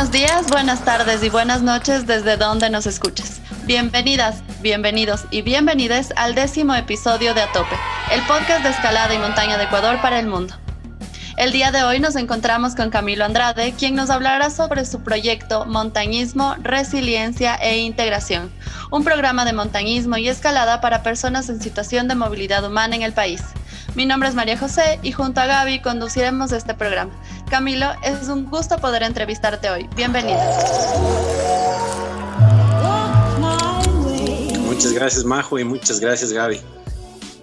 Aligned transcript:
Buenos 0.00 0.14
días, 0.14 0.46
buenas 0.48 0.82
tardes 0.82 1.22
y 1.22 1.28
buenas 1.28 1.60
noches 1.60 2.06
desde 2.06 2.38
donde 2.38 2.70
nos 2.70 2.86
escuches. 2.86 3.42
Bienvenidas, 3.66 4.42
bienvenidos 4.62 5.26
y 5.30 5.42
bienvenidas 5.42 6.14
al 6.16 6.34
décimo 6.34 6.74
episodio 6.74 7.34
de 7.34 7.42
Atope, 7.42 7.76
el 8.10 8.22
podcast 8.22 8.62
de 8.62 8.70
escalada 8.70 9.12
y 9.12 9.18
montaña 9.18 9.58
de 9.58 9.64
Ecuador 9.64 10.00
para 10.00 10.18
el 10.18 10.26
mundo. 10.26 10.54
El 11.36 11.52
día 11.52 11.70
de 11.70 11.82
hoy 11.82 12.00
nos 12.00 12.16
encontramos 12.16 12.74
con 12.74 12.88
Camilo 12.88 13.26
Andrade, 13.26 13.74
quien 13.78 13.94
nos 13.94 14.08
hablará 14.08 14.48
sobre 14.48 14.86
su 14.86 15.02
proyecto 15.02 15.66
Montañismo, 15.66 16.56
Resiliencia 16.62 17.56
e 17.56 17.80
Integración, 17.80 18.50
un 18.90 19.04
programa 19.04 19.44
de 19.44 19.52
montañismo 19.52 20.16
y 20.16 20.28
escalada 20.28 20.80
para 20.80 21.02
personas 21.02 21.50
en 21.50 21.60
situación 21.60 22.08
de 22.08 22.14
movilidad 22.14 22.64
humana 22.64 22.96
en 22.96 23.02
el 23.02 23.12
país. 23.12 23.42
Mi 23.96 24.06
nombre 24.06 24.28
es 24.28 24.34
María 24.34 24.56
José 24.56 25.00
y 25.02 25.10
junto 25.10 25.40
a 25.40 25.46
Gaby 25.46 25.80
conduciremos 25.80 26.52
este 26.52 26.74
programa. 26.74 27.10
Camilo, 27.50 27.86
es 28.04 28.28
un 28.28 28.44
gusto 28.44 28.78
poder 28.78 29.02
entrevistarte 29.02 29.68
hoy. 29.68 29.88
Bienvenida. 29.96 30.40
Muchas 34.64 34.92
gracias 34.92 35.24
Majo 35.24 35.58
y 35.58 35.64
muchas 35.64 35.98
gracias 35.98 36.32
Gaby. 36.32 36.60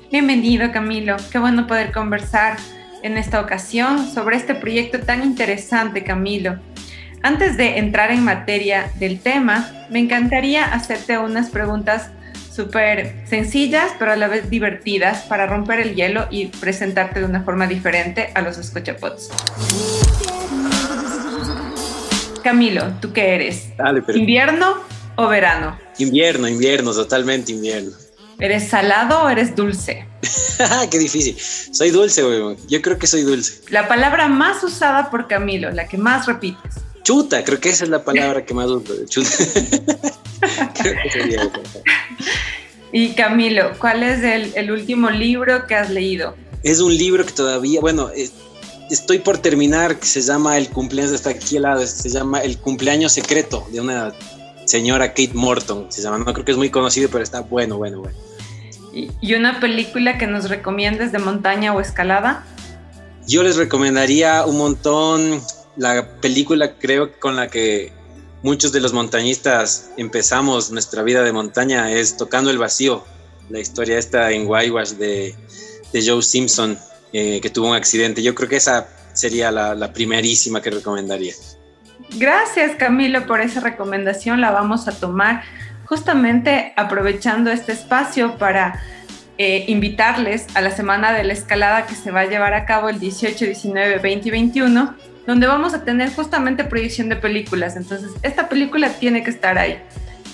Bienvenido 0.10 0.72
Camilo, 0.72 1.18
qué 1.32 1.38
bueno 1.38 1.68
poder 1.68 1.92
conversar 1.92 2.58
en 3.04 3.18
esta 3.18 3.42
ocasión 3.42 4.10
sobre 4.10 4.38
este 4.38 4.56
proyecto 4.56 5.02
tan 5.02 5.24
interesante 5.24 6.04
Camilo. 6.04 6.58
Antes 7.24 7.58
de 7.58 7.78
entrar 7.78 8.12
en 8.12 8.24
materia 8.24 8.90
del 9.00 9.20
tema, 9.20 9.70
me 9.90 10.00
encantaría 10.00 10.64
hacerte 10.66 11.18
unas 11.18 11.50
preguntas 11.50 12.10
súper 12.58 13.14
sencillas, 13.30 13.92
pero 14.00 14.12
a 14.14 14.16
la 14.16 14.28
vez 14.28 14.50
divertidas 14.50 15.22
para 15.26 15.46
romper 15.46 15.80
el 15.80 15.94
hielo 15.94 16.28
y 16.32 16.48
presentarte 16.48 17.20
de 17.20 17.26
una 17.26 17.44
forma 17.44 17.68
diferente 17.68 18.32
a 18.34 18.42
los 18.42 18.58
escuchapots. 18.58 19.30
Camilo, 22.44 22.94
¿tú 23.00 23.14
qué 23.14 23.36
eres? 23.36 23.78
Dale, 23.78 24.02
pero... 24.02 24.18
¿Invierno 24.18 24.78
o 25.18 25.28
verano? 25.28 25.78
Invierno, 26.00 26.48
invierno, 26.48 26.94
totalmente 26.94 27.52
invierno. 27.52 27.92
¿Eres 28.40 28.68
salado 28.68 29.22
o 29.22 29.30
eres 29.30 29.56
dulce? 29.56 30.08
qué 30.92 30.98
difícil. 30.98 31.38
Soy 31.40 31.92
dulce, 31.92 32.24
güey. 32.24 32.58
Yo 32.68 32.82
creo 32.82 32.98
que 32.98 33.06
soy 33.06 33.22
dulce. 33.22 33.62
La 33.70 33.88
palabra 33.88 34.28
más 34.30 34.64
usada 34.64 35.12
por 35.12 35.28
Camilo, 35.28 35.70
la 35.72 35.88
que 35.88 35.98
más 35.98 36.26
repites. 36.26 36.76
Chuta, 37.08 37.42
creo 37.46 37.58
que 37.62 37.70
esa 37.70 37.86
es 37.86 37.90
la 37.90 38.04
palabra 38.04 38.44
que 38.44 38.54
más 38.54 38.66
uso. 38.66 38.94
Chuta. 39.06 39.30
creo 40.74 40.94
que 41.02 41.10
sería 41.10 41.44
esa. 41.44 41.80
Y 42.92 43.14
Camilo, 43.14 43.72
¿cuál 43.80 44.04
es 44.04 44.22
el, 44.54 44.70
último 44.70 45.10
libro 45.10 45.68
que 45.68 45.76
has 45.76 45.90
leído? 45.90 46.36
Es 46.64 46.82
un 46.82 46.94
libro 46.94 47.26
que 47.26 47.32
todavía, 47.32 47.80
bueno, 47.80 48.12
estoy 48.92 49.20
por 49.20 49.38
terminar, 49.38 49.98
que 49.98 50.06
se 50.06 50.20
llama 50.20 50.58
El 50.58 50.68
cumpleaños, 50.68 51.14
está 51.14 51.30
aquí 51.30 51.56
al 51.56 51.64
lado, 51.64 51.88
se 51.88 52.10
llama 52.10 52.42
El 52.42 52.58
cumpleaños 52.58 53.14
secreto 53.14 53.66
de 53.72 53.80
una 53.80 54.12
señora 54.66 55.08
Kate 55.08 55.32
Morton, 55.34 55.90
se 55.90 56.02
llama, 56.02 56.18
no 56.18 56.34
creo 56.34 56.44
que 56.44 56.52
es 56.52 56.58
muy 56.58 56.72
conocido, 56.72 57.08
pero 57.10 57.24
está 57.24 57.40
bueno, 57.40 57.78
bueno, 57.78 58.02
bueno. 58.02 58.18
¿Y 59.22 59.34
una 59.34 59.62
película 59.62 60.18
que 60.18 60.28
nos 60.28 60.50
recomiendes 60.50 61.14
de 61.14 61.20
montaña 61.20 61.74
o 61.74 61.80
escalada? 61.80 62.46
Yo 63.26 63.44
les 63.44 63.56
recomendaría 63.56 64.46
un 64.46 64.58
montón 64.58 65.42
la 65.78 66.08
película, 66.22 66.74
creo, 66.78 67.12
con 67.20 67.36
la 67.36 67.50
que 67.50 67.92
muchos 68.44 68.72
de 68.72 68.80
los 68.80 68.94
montañistas 68.94 69.92
empezamos 69.98 70.72
nuestra 70.72 71.04
vida 71.04 71.24
de 71.24 71.32
montaña 71.32 71.92
es 71.92 72.18
Tocando 72.18 72.50
el 72.50 72.58
Vacío, 72.58 73.04
la 73.50 73.60
historia 73.60 73.98
esta 73.98 74.32
en 74.32 74.48
Whitewash 74.48 74.92
de, 74.92 75.36
de 75.94 76.06
Joe 76.06 76.22
Simpson, 76.22 76.78
eh, 77.14 77.40
que 77.42 77.50
tuvo 77.50 77.70
un 77.70 77.76
accidente. 77.76 78.22
Yo 78.22 78.36
creo 78.36 78.50
que 78.50 78.58
esa 78.58 78.88
sería 79.14 79.52
la, 79.52 79.74
la, 79.74 79.94
primerísima 79.94 80.62
que 80.62 80.70
recomendaría. 80.70 81.34
Gracias 82.16 82.76
Camilo 82.76 83.26
por 83.26 83.42
esa 83.42 83.60
recomendación, 83.60 84.42
la 84.42 84.52
vamos 84.52 84.88
a 84.88 84.92
tomar 84.92 85.44
justamente 85.86 86.74
aprovechando 86.76 87.50
este 87.50 87.72
espacio 87.72 88.38
para 88.38 88.82
eh, 89.38 89.66
invitarles 89.68 90.48
a 90.54 90.62
la 90.62 90.72
Semana 90.72 91.14
de 91.14 91.24
la 91.24 91.34
Escalada 91.34 91.86
que 91.86 91.96
se 91.96 92.12
va 92.12 92.22
a 92.22 92.26
llevar 92.26 92.54
a 92.54 92.66
cabo 92.66 92.90
el 92.90 93.00
18, 93.00 93.46
19, 93.46 94.00
20 94.00 94.28
y 94.28 94.32
21 94.32 94.96
donde 95.28 95.46
vamos 95.46 95.74
a 95.74 95.84
tener 95.84 96.12
justamente 96.12 96.64
proyección 96.64 97.10
de 97.10 97.18
películas. 97.18 97.76
Entonces, 97.76 98.12
esta 98.24 98.48
película 98.48 98.94
tiene 98.94 99.24
que 99.24 99.30
estar 99.30 99.58
ahí. 99.58 99.80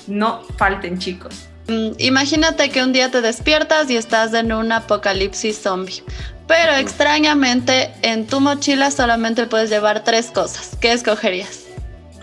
No 0.07 0.43
falten, 0.57 0.99
chicos. 0.99 1.47
Mm, 1.67 1.93
imagínate 1.97 2.69
que 2.69 2.83
un 2.83 2.93
día 2.93 3.09
te 3.09 3.21
despiertas 3.21 3.89
y 3.89 3.97
estás 3.97 4.33
en 4.35 4.53
un 4.53 4.71
apocalipsis 4.71 5.57
zombie. 5.57 6.03
Pero 6.47 6.75
extrañamente 6.75 7.91
en 8.03 8.27
tu 8.27 8.39
mochila 8.39 8.91
solamente 8.91 9.47
puedes 9.47 9.71
llevar 9.71 10.03
tres 10.03 10.27
cosas. 10.27 10.77
¿Qué 10.79 10.91
escogerías? 10.91 11.61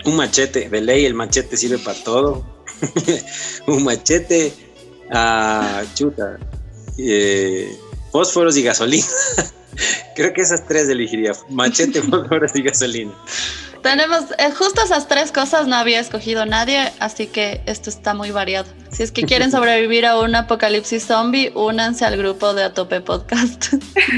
Un 0.05 0.15
machete, 0.15 0.69
de 0.69 0.81
ley 0.81 1.05
el 1.05 1.13
machete 1.13 1.57
sirve 1.57 1.77
para 1.79 2.01
todo. 2.03 2.45
un 3.67 3.83
machete, 3.83 4.53
uh, 5.09 5.85
chuta, 5.93 6.39
eh, 6.97 7.77
fósforos 8.11 8.55
y 8.55 8.63
gasolina. 8.63 9.05
Creo 10.15 10.33
que 10.33 10.41
esas 10.41 10.65
tres 10.65 10.89
elegiría. 10.89 11.31
Machete, 11.49 12.01
fósforos 12.09 12.55
y 12.55 12.63
gasolina. 12.63 13.11
Tenemos 13.81 14.25
eh, 14.37 14.51
justo 14.51 14.81
esas 14.83 15.07
tres 15.07 15.31
cosas, 15.31 15.67
no 15.67 15.75
había 15.75 15.99
escogido 15.99 16.45
nadie, 16.45 16.91
así 16.99 17.27
que 17.27 17.61
esto 17.65 17.89
está 17.89 18.13
muy 18.13 18.31
variado. 18.31 18.69
Si 18.91 19.03
es 19.03 19.11
que 19.11 19.23
quieren 19.23 19.51
sobrevivir 19.51 20.05
a 20.05 20.19
un 20.19 20.35
apocalipsis 20.35 21.05
zombie, 21.05 21.51
únanse 21.55 22.05
al 22.05 22.17
grupo 22.17 22.53
de 22.53 22.63
Atope 22.63 23.01
Podcast. 23.01 23.73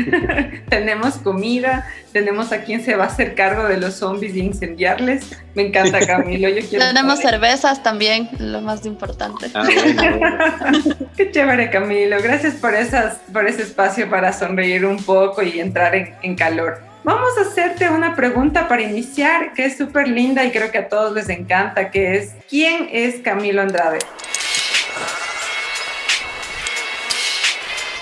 tenemos 0.69 1.16
comida, 1.16 1.88
tenemos 2.12 2.51
a 2.51 2.63
quien 2.63 2.84
se 2.84 2.96
va 2.96 3.06
a 3.06 3.07
hacer 3.07 3.35
cargo 3.35 3.63
de 3.66 3.78
los 3.78 3.96
zombies 3.96 4.35
y 4.35 4.41
incendiarles. 4.41 5.31
Me 5.56 5.68
encanta, 5.68 6.06
Camilo. 6.06 6.50
Yo 6.50 6.68
quiero 6.68 6.85
tenemos 6.85 7.19
cervezas 7.19 7.81
también, 7.84 8.30
lo 8.40 8.62
más 8.62 8.85
importante. 8.85 9.50
Ah, 9.53 9.63
Qué 11.18 11.31
chévere, 11.31 11.69
Camilo. 11.69 12.18
Gracias 12.22 12.56
por, 12.56 12.74
esas, 12.75 13.18
por 13.31 13.47
ese 13.47 13.62
espacio 13.62 14.09
para 14.09 14.34
sonreír 14.34 14.85
un 14.85 15.01
poco 15.03 15.41
y 15.41 15.59
entrar 15.59 15.95
en, 15.95 16.16
en 16.22 16.35
calor. 16.35 16.93
Vamos 17.03 17.38
a 17.38 17.41
hacerte 17.41 17.90
una 17.90 18.16
pregunta 18.16 18.69
para 18.69 18.81
iniciar 18.81 19.53
que 19.53 19.66
es 19.66 19.78
súper 19.78 20.08
linda 20.08 20.46
y 20.46 20.52
creo 20.52 20.72
que 20.72 20.78
a 20.78 20.88
todos 20.88 21.14
les 21.14 21.28
encanta, 21.28 21.91
que 21.91 22.16
es, 22.16 22.31
¿quién 22.50 22.88
es 22.90 23.16
Camilo 23.22 23.62
Andrade? 23.62 24.00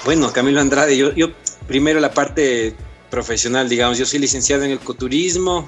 Bueno, 0.05 0.31
Camilo 0.31 0.61
Andrade, 0.61 0.95
yo, 0.95 1.13
yo 1.15 1.31
primero 1.67 1.99
la 1.99 2.11
parte 2.11 2.75
profesional, 3.09 3.69
digamos, 3.69 3.97
yo 3.97 4.05
soy 4.05 4.19
licenciado 4.19 4.65
en 4.65 4.71
ecoturismo, 4.71 5.67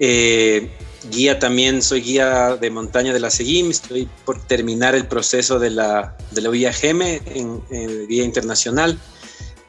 eh, 0.00 0.70
guía 1.10 1.38
también, 1.38 1.82
soy 1.82 2.00
guía 2.00 2.56
de 2.56 2.70
montaña 2.70 3.12
de 3.12 3.20
la 3.20 3.28
SEGIM, 3.28 3.70
estoy 3.72 4.08
por 4.24 4.40
terminar 4.42 4.94
el 4.94 5.06
proceso 5.06 5.58
de 5.58 5.68
la, 5.68 6.16
de 6.30 6.40
la 6.40 6.48
en, 6.50 7.62
en 7.70 8.08
guía 8.08 8.24
internacional. 8.24 8.98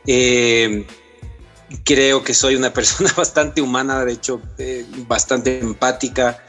Eh, 0.07 0.85
creo 1.83 2.23
que 2.23 2.33
soy 2.33 2.55
una 2.55 2.73
persona 2.73 3.11
bastante 3.17 3.61
humana, 3.61 4.05
de 4.05 4.13
hecho, 4.13 4.41
eh, 4.57 4.85
bastante 5.07 5.59
empática. 5.59 6.43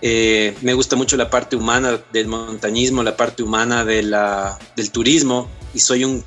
Eh, 0.00 0.54
me 0.62 0.74
gusta 0.74 0.94
mucho 0.94 1.16
la 1.16 1.28
parte 1.28 1.56
humana 1.56 2.00
del 2.12 2.28
montañismo, 2.28 3.02
la 3.02 3.16
parte 3.16 3.42
humana 3.42 3.84
de 3.84 4.02
la, 4.02 4.58
del 4.76 4.92
turismo 4.92 5.48
y 5.74 5.80
soy 5.80 6.04
un 6.04 6.24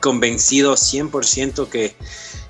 convencido 0.00 0.74
100% 0.74 1.68
que 1.68 1.96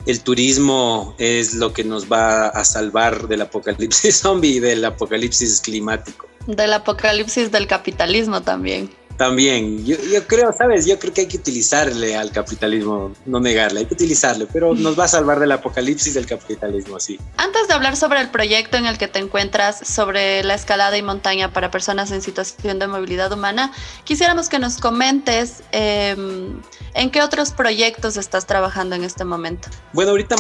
el 0.06 0.20
turismo 0.20 1.14
es 1.18 1.54
lo 1.54 1.72
que 1.72 1.84
nos 1.84 2.10
va 2.10 2.48
a 2.48 2.64
salvar 2.64 3.28
del 3.28 3.42
apocalipsis 3.42 4.16
zombie 4.20 4.56
y 4.56 4.60
del 4.60 4.84
apocalipsis 4.84 5.60
climático. 5.60 6.26
Del 6.46 6.72
apocalipsis 6.72 7.50
del 7.50 7.66
capitalismo 7.66 8.42
también. 8.42 8.90
También, 9.16 9.84
yo, 9.86 9.96
creo, 10.26 10.52
¿sabes? 10.52 10.84
Yo 10.84 10.98
creo 10.98 11.14
que 11.14 11.22
hay 11.22 11.26
que 11.26 11.38
utilizarle 11.38 12.16
al 12.16 12.30
capitalismo, 12.32 13.12
no 13.24 13.40
negarle, 13.40 13.80
hay 13.80 13.86
que 13.86 13.94
utilizarle, 13.94 14.46
pero 14.52 14.74
nos 14.74 14.98
va 14.98 15.04
a 15.04 15.08
salvar 15.08 15.40
del 15.40 15.52
apocalipsis 15.52 16.12
del 16.12 16.26
capitalismo, 16.26 17.00
sí. 17.00 17.18
Antes 17.38 17.66
de 17.66 17.74
hablar 17.74 17.96
sobre 17.96 18.20
el 18.20 18.28
proyecto 18.28 18.76
en 18.76 18.84
el 18.84 18.98
que 18.98 19.08
te 19.08 19.18
encuentras, 19.18 19.78
sobre 19.86 20.44
la 20.44 20.54
escalada 20.54 20.98
y 20.98 21.02
montaña 21.02 21.50
para 21.50 21.70
personas 21.70 22.10
en 22.10 22.20
situación 22.20 22.78
de 22.78 22.88
movilidad 22.88 23.32
humana, 23.32 23.72
quisiéramos 24.04 24.50
que 24.50 24.58
nos 24.58 24.76
comentes 24.76 25.62
em, 25.72 26.60
en 26.92 27.10
qué 27.10 27.22
otros 27.22 27.52
proyectos 27.52 28.18
estás 28.18 28.46
trabajando 28.46 28.96
en 28.96 29.04
este 29.04 29.24
momento. 29.24 29.68
Bueno, 29.94 30.10
ahorita 30.10 30.36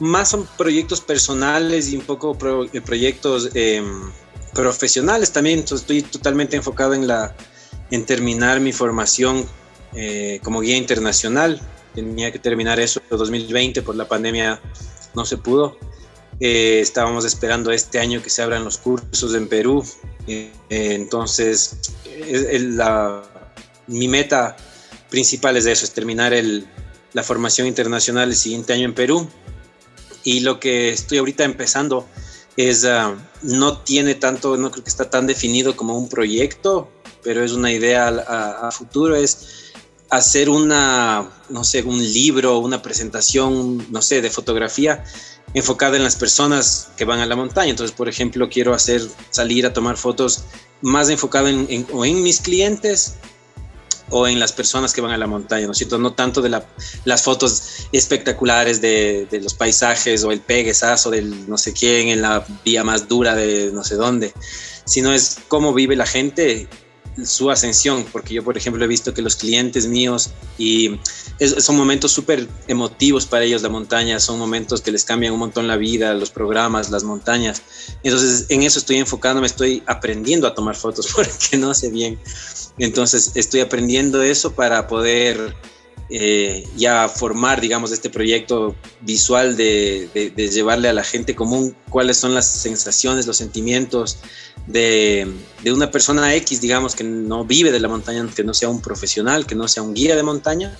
más 0.00 0.30
son 0.30 0.46
proyectos 0.58 1.00
personales 1.00 1.88
y 1.88 1.96
un 1.96 2.02
poco 2.02 2.36
eh, 2.72 2.80
proyectos 2.82 3.48
em, 3.54 4.10
profesionales 4.52 5.32
también, 5.32 5.60
estoy 5.60 6.02
totalmente 6.02 6.56
enfocado 6.56 6.92
en 6.92 7.06
la 7.06 7.34
en 7.92 8.06
terminar 8.06 8.58
mi 8.58 8.72
formación 8.72 9.46
eh, 9.94 10.40
como 10.42 10.62
guía 10.62 10.78
internacional. 10.78 11.60
Tenía 11.94 12.32
que 12.32 12.38
terminar 12.38 12.80
eso 12.80 13.00
en 13.10 13.18
2020, 13.18 13.82
por 13.82 13.94
la 13.94 14.08
pandemia 14.08 14.60
no 15.14 15.26
se 15.26 15.36
pudo. 15.36 15.76
Eh, 16.40 16.80
estábamos 16.80 17.26
esperando 17.26 17.70
este 17.70 18.00
año 18.00 18.22
que 18.22 18.30
se 18.30 18.42
abran 18.42 18.64
los 18.64 18.78
cursos 18.78 19.34
en 19.34 19.46
Perú. 19.46 19.84
Eh, 20.26 20.50
entonces, 20.70 21.76
la, 22.58 23.22
mi 23.86 24.08
meta 24.08 24.56
principal 25.10 25.58
es 25.58 25.66
eso, 25.66 25.84
es 25.84 25.92
terminar 25.92 26.32
el, 26.32 26.66
la 27.12 27.22
formación 27.22 27.66
internacional 27.66 28.30
el 28.30 28.36
siguiente 28.36 28.72
año 28.72 28.86
en 28.86 28.94
Perú. 28.94 29.28
Y 30.24 30.40
lo 30.40 30.58
que 30.60 30.88
estoy 30.88 31.18
ahorita 31.18 31.44
empezando 31.44 32.08
es, 32.56 32.86
ah, 32.86 33.14
no 33.42 33.76
tiene 33.76 34.14
tanto, 34.14 34.56
no 34.56 34.70
creo 34.70 34.82
que 34.82 34.88
está 34.88 35.10
tan 35.10 35.26
definido 35.26 35.76
como 35.76 35.98
un 35.98 36.08
proyecto, 36.08 36.88
pero 37.22 37.44
es 37.44 37.52
una 37.52 37.72
idea 37.72 38.08
a, 38.08 38.70
futuro, 38.70 39.16
es 39.16 39.72
hacer 40.10 40.48
una, 40.50 41.30
no 41.48 41.64
sé, 41.64 41.82
un 41.82 41.98
libro, 41.98 42.58
una 42.58 42.82
presentación, 42.82 43.86
no 43.90 44.02
sé, 44.02 44.20
de 44.20 44.30
fotografía 44.30 45.04
enfocada 45.54 45.96
en 45.96 46.04
las 46.04 46.16
personas 46.16 46.88
que 46.96 47.04
van 47.04 47.20
a 47.20 47.26
la 47.26 47.36
montaña. 47.36 47.70
Entonces, 47.70 47.94
por 47.94 48.08
ejemplo, 48.08 48.48
quiero 48.48 48.74
hacer, 48.74 49.02
salir 49.30 49.66
a 49.66 49.72
tomar 49.72 49.96
fotos 49.96 50.44
más 50.80 51.08
enfocado 51.08 51.48
en, 51.48 51.86
o 51.92 52.04
en 52.04 52.22
mis 52.22 52.40
clientes 52.40 53.14
o 54.10 54.28
en 54.28 54.38
las 54.38 54.52
personas 54.52 54.92
que 54.92 55.00
van 55.00 55.12
a 55.12 55.16
la 55.16 55.26
montaña, 55.26 55.66
¿no 55.66 55.72
es 55.72 55.78
cierto? 55.78 55.98
No 55.98 56.12
tanto 56.12 56.42
de 56.42 56.50
las 57.04 57.22
fotos 57.22 57.86
espectaculares 57.92 58.80
de, 58.80 59.26
de, 59.30 59.40
los 59.40 59.54
paisajes 59.54 60.22
o 60.24 60.32
el 60.32 60.40
peguesazo 60.40 61.10
del 61.10 61.48
no 61.48 61.56
sé 61.56 61.72
quién 61.72 62.08
en 62.08 62.20
la 62.20 62.44
vía 62.62 62.84
más 62.84 63.08
dura 63.08 63.34
de 63.34 63.70
no 63.72 63.82
sé 63.84 63.94
dónde, 63.94 64.34
sino 64.84 65.14
es 65.14 65.38
cómo 65.48 65.72
vive 65.72 65.96
la 65.96 66.06
gente 66.06 66.68
su 67.24 67.50
ascensión, 67.50 68.04
porque 68.10 68.34
yo, 68.34 68.42
por 68.42 68.56
ejemplo, 68.56 68.84
he 68.84 68.88
visto 68.88 69.12
que 69.12 69.22
los 69.22 69.36
clientes 69.36 69.86
míos 69.86 70.30
y 70.58 70.98
son 71.58 71.76
momentos 71.76 72.12
súper 72.12 72.48
emotivos 72.68 73.26
para 73.26 73.44
ellos 73.44 73.62
la 73.62 73.68
montaña, 73.68 74.18
son 74.20 74.38
momentos 74.38 74.80
que 74.80 74.92
les 74.92 75.04
cambian 75.04 75.32
un 75.32 75.40
montón 75.40 75.66
la 75.66 75.76
vida, 75.76 76.14
los 76.14 76.30
programas, 76.30 76.90
las 76.90 77.04
montañas. 77.04 77.62
Entonces, 78.02 78.46
en 78.48 78.62
eso 78.62 78.78
estoy 78.78 78.96
enfocándome, 78.96 79.46
estoy 79.46 79.82
aprendiendo 79.86 80.46
a 80.46 80.54
tomar 80.54 80.76
fotos 80.76 81.08
porque 81.14 81.56
no 81.56 81.74
sé 81.74 81.90
bien. 81.90 82.18
Entonces, 82.78 83.32
estoy 83.34 83.60
aprendiendo 83.60 84.22
eso 84.22 84.52
para 84.52 84.86
poder 84.86 85.54
eh, 86.08 86.66
ya 86.76 87.08
formar, 87.08 87.60
digamos, 87.60 87.92
este 87.92 88.10
proyecto 88.10 88.74
visual 89.02 89.56
de, 89.56 90.08
de 90.14 90.48
llevarle 90.48 90.88
a 90.88 90.92
la 90.92 91.04
gente 91.04 91.34
común 91.34 91.76
cuáles 91.90 92.16
son 92.16 92.34
las 92.34 92.50
sensaciones, 92.50 93.26
los 93.26 93.36
sentimientos, 93.36 94.18
de, 94.66 95.26
una 95.66 95.90
persona 95.90 96.34
X, 96.34 96.60
digamos, 96.60 96.94
que 96.94 97.04
no 97.04 97.44
vive 97.44 97.72
de 97.72 97.80
la 97.80 97.88
montaña, 97.88 98.26
que 98.34 98.44
no 98.44 98.54
sea 98.54 98.68
un 98.68 98.80
profesional, 98.80 99.46
que 99.46 99.54
no 99.54 99.68
sea 99.68 99.82
un 99.82 99.94
guía 99.94 100.16
de 100.16 100.22
montaña, 100.22 100.72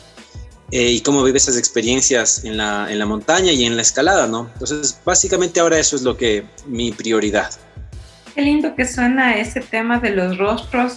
eh, 0.70 0.90
y 0.90 1.00
cómo 1.02 1.22
vive 1.22 1.38
esas 1.38 1.58
experiencias 1.58 2.44
en 2.44 2.56
la, 2.56 2.90
en 2.90 2.98
la 2.98 3.06
montaña 3.06 3.52
y 3.52 3.64
en 3.64 3.76
la 3.76 3.82
escalada, 3.82 4.26
¿no? 4.26 4.48
Entonces, 4.54 4.98
básicamente 5.04 5.60
ahora 5.60 5.78
eso 5.78 5.96
es 5.96 6.02
lo 6.02 6.16
que 6.16 6.44
mi 6.66 6.92
prioridad. 6.92 7.50
Qué 8.34 8.40
lindo 8.40 8.74
que 8.74 8.86
suena 8.86 9.36
ese 9.36 9.60
tema 9.60 9.98
de 9.98 10.10
los 10.10 10.38
rostros 10.38 10.94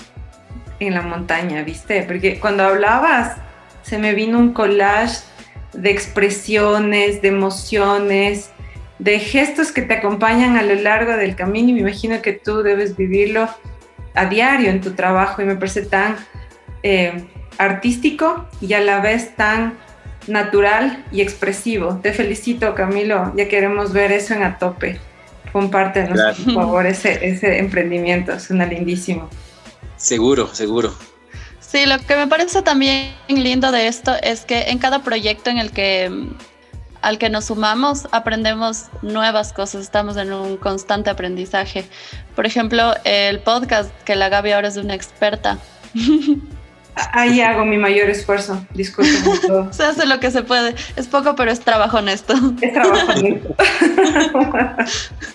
en 0.80 0.94
la 0.94 1.02
montaña, 1.02 1.64
¿viste? 1.64 2.04
Porque 2.04 2.40
cuando 2.40 2.64
hablabas, 2.64 3.38
se 3.84 3.98
me 3.98 4.14
vino 4.14 4.40
un 4.40 4.54
collage 4.54 5.20
de 5.74 5.92
expresiones, 5.92 7.22
de 7.22 7.28
emociones, 7.28 8.52
de 9.00 9.20
gestos 9.20 9.72
que 9.72 9.82
te 9.82 9.96
acompañan 9.96 10.56
a 10.58 10.64
lo 10.64 10.76
largo 10.76 11.18
del 11.18 11.36
camino 11.36 11.70
y 11.70 11.74
me 11.74 11.80
imagino 11.82 12.22
que 12.22 12.34
tú 12.34 12.64
debes 12.64 12.96
vivirlo 12.96 13.50
a 14.14 14.26
diario 14.26 14.70
en 14.70 14.82
tu 14.82 14.92
trabajo 14.92 15.42
y 15.42 15.46
me 15.46 15.56
parece 15.56 15.82
tan 15.82 16.16
eh, 16.84 17.26
artístico 17.58 18.48
y 18.62 18.74
a 18.74 18.80
la 18.80 19.02
vez 19.02 19.36
tan 19.36 19.78
natural 20.28 21.06
y 21.12 21.22
expresivo. 21.22 22.00
Te 22.02 22.14
felicito, 22.14 22.74
Camilo, 22.74 23.34
ya 23.36 23.48
queremos 23.48 23.94
ver 23.94 24.12
eso 24.12 24.34
en 24.34 24.44
a 24.44 24.58
tope. 24.58 25.00
Compártenos, 25.52 26.20
por 26.44 26.54
favor, 26.54 26.86
ese, 26.86 27.26
ese 27.26 27.60
emprendimiento, 27.60 28.40
suena 28.40 28.66
lindísimo. 28.66 29.30
Seguro, 29.96 30.54
seguro. 30.54 30.94
Sí, 31.60 31.86
lo 31.86 31.98
que 32.00 32.16
me 32.16 32.28
parece 32.28 32.62
también 32.62 33.14
lindo 33.28 33.72
de 33.72 33.88
esto 33.88 34.14
es 34.22 34.42
que 34.42 34.64
en 34.64 34.80
cada 34.80 35.04
proyecto 35.04 35.50
en 35.50 35.58
el 35.58 35.72
que 35.72 36.30
al 37.06 37.20
que 37.20 37.30
nos 37.30 37.46
sumamos 37.46 38.08
aprendemos 38.12 38.86
nuevas 39.04 39.54
cosas, 39.54 39.84
estamos 39.84 40.18
en 40.18 40.34
un 40.34 40.58
constante 40.58 41.12
aprendizaje. 41.12 41.86
Por 42.36 42.48
ejemplo, 42.48 42.96
el 43.04 43.40
podcast, 43.42 43.92
que 44.06 44.16
la 44.16 44.28
Gaby 44.28 44.54
ahora 44.54 44.70
es 44.70 44.78
una 44.78 44.96
experta. 44.96 45.60
Ahí 47.14 47.42
hago 47.42 47.64
mi 47.64 47.78
mayor 47.78 48.10
esfuerzo, 48.10 48.66
disculpe. 48.74 49.12
se 49.72 49.84
hace 49.84 50.08
lo 50.08 50.20
que 50.20 50.32
se 50.32 50.42
puede. 50.42 50.74
Es 50.96 51.06
poco, 51.08 51.36
pero 51.36 51.52
es 51.52 51.60
trabajo 51.60 51.98
honesto. 51.98 52.34
Es 52.60 52.74
trabajo 52.74 53.12
honesto. 53.12 53.56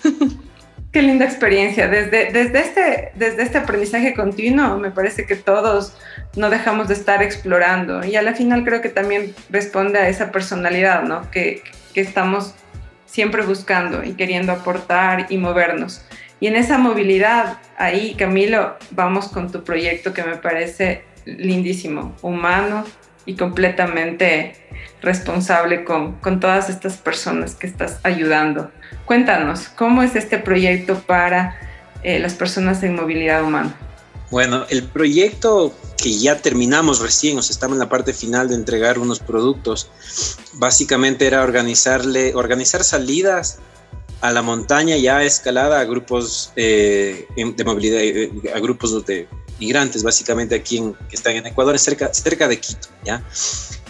Qué 0.91 1.01
linda 1.01 1.23
experiencia. 1.23 1.87
Desde, 1.87 2.31
desde, 2.31 2.59
este, 2.59 3.11
desde 3.15 3.43
este 3.43 3.57
aprendizaje 3.59 4.13
continuo, 4.13 4.77
me 4.77 4.91
parece 4.91 5.25
que 5.25 5.37
todos 5.37 5.93
no 6.35 6.49
dejamos 6.49 6.89
de 6.89 6.95
estar 6.95 7.23
explorando. 7.23 8.03
Y 8.03 8.17
a 8.17 8.21
la 8.21 8.33
final 8.33 8.65
creo 8.65 8.81
que 8.81 8.89
también 8.89 9.33
responde 9.49 9.99
a 9.99 10.09
esa 10.09 10.31
personalidad, 10.31 11.03
¿no? 11.03 11.31
Que, 11.31 11.63
que 11.93 12.01
estamos 12.01 12.55
siempre 13.05 13.41
buscando 13.43 14.03
y 14.03 14.13
queriendo 14.13 14.51
aportar 14.51 15.27
y 15.29 15.37
movernos. 15.37 16.03
Y 16.41 16.47
en 16.47 16.57
esa 16.57 16.77
movilidad, 16.77 17.59
ahí, 17.77 18.15
Camilo, 18.15 18.75
vamos 18.89 19.29
con 19.29 19.49
tu 19.49 19.63
proyecto 19.63 20.13
que 20.13 20.23
me 20.23 20.35
parece 20.35 21.03
lindísimo, 21.25 22.15
humano 22.21 22.83
y 23.25 23.35
completamente 23.35 24.55
responsable 25.01 25.83
con, 25.83 26.13
con 26.13 26.39
todas 26.39 26.69
estas 26.69 26.97
personas 26.97 27.55
que 27.55 27.67
estás 27.67 27.99
ayudando. 28.03 28.71
Cuéntanos, 29.05 29.67
¿cómo 29.69 30.03
es 30.03 30.15
este 30.15 30.37
proyecto 30.37 30.99
para 30.99 31.57
eh, 32.03 32.19
las 32.19 32.33
personas 32.33 32.83
en 32.83 32.95
movilidad 32.95 33.43
humana? 33.43 33.75
Bueno, 34.29 34.65
el 34.69 34.83
proyecto 34.83 35.73
que 36.01 36.17
ya 36.17 36.37
terminamos 36.37 37.01
recién, 37.01 37.37
o 37.37 37.41
sea, 37.41 37.53
estamos 37.53 37.75
en 37.75 37.79
la 37.79 37.89
parte 37.89 38.13
final 38.13 38.47
de 38.47 38.55
entregar 38.55 38.97
unos 38.97 39.19
productos, 39.19 39.91
básicamente 40.53 41.27
era 41.27 41.43
organizarle, 41.43 42.33
organizar 42.33 42.83
salidas 42.83 43.59
a 44.21 44.31
la 44.31 44.41
montaña 44.41 44.95
ya 44.97 45.23
escalada 45.23 45.79
a 45.79 45.83
grupos 45.83 46.53
eh, 46.55 47.27
de 47.35 47.63
movilidad, 47.65 48.01
eh, 48.01 48.31
a 48.55 48.59
grupos 48.59 49.05
de 49.05 49.27
migrantes, 49.61 50.01
básicamente 50.01 50.55
aquí 50.55 50.77
en, 50.77 50.93
que 51.07 51.15
están 51.15 51.35
en 51.35 51.45
Ecuador, 51.45 51.77
cerca, 51.77 52.11
cerca 52.13 52.47
de 52.47 52.59
Quito, 52.59 52.89
¿ya? 53.05 53.23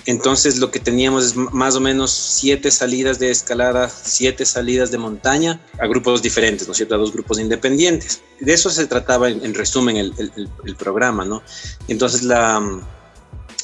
Entonces 0.05 0.57
lo 0.57 0.69
que 0.69 0.79
teníamos 0.79 1.25
es 1.25 1.35
más 1.35 1.75
o 1.75 1.79
menos 1.79 2.11
siete 2.11 2.71
salidas 2.71 3.19
de 3.19 3.31
escalada, 3.31 3.89
siete 3.89 4.45
salidas 4.45 4.91
de 4.91 4.97
montaña 4.97 5.61
a 5.79 5.87
grupos 5.87 6.21
diferentes, 6.21 6.67
¿no 6.67 6.71
es 6.71 6.77
cierto? 6.77 6.95
A 6.95 6.97
dos 6.97 7.13
grupos 7.13 7.39
independientes. 7.39 8.21
De 8.39 8.51
eso 8.51 8.69
se 8.69 8.85
trataba 8.87 9.29
en, 9.29 9.53
resumen 9.53 9.97
el, 9.97 10.75
programa, 10.77 11.23
¿no? 11.23 11.41
Entonces 11.87 12.23
la, 12.23 12.81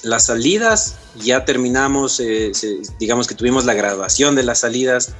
las 0.03 0.27
salidas 0.27 0.95
ya 1.15 1.43
terminamos, 1.43 2.19
eh, 2.19 2.51
digamos 2.99 3.27
que 3.27 3.35
tuvimos 3.35 3.65
la 3.65 3.73
graduación 3.73 4.35
de 4.35 4.43
las 4.43 4.59
salidas, 4.59 5.13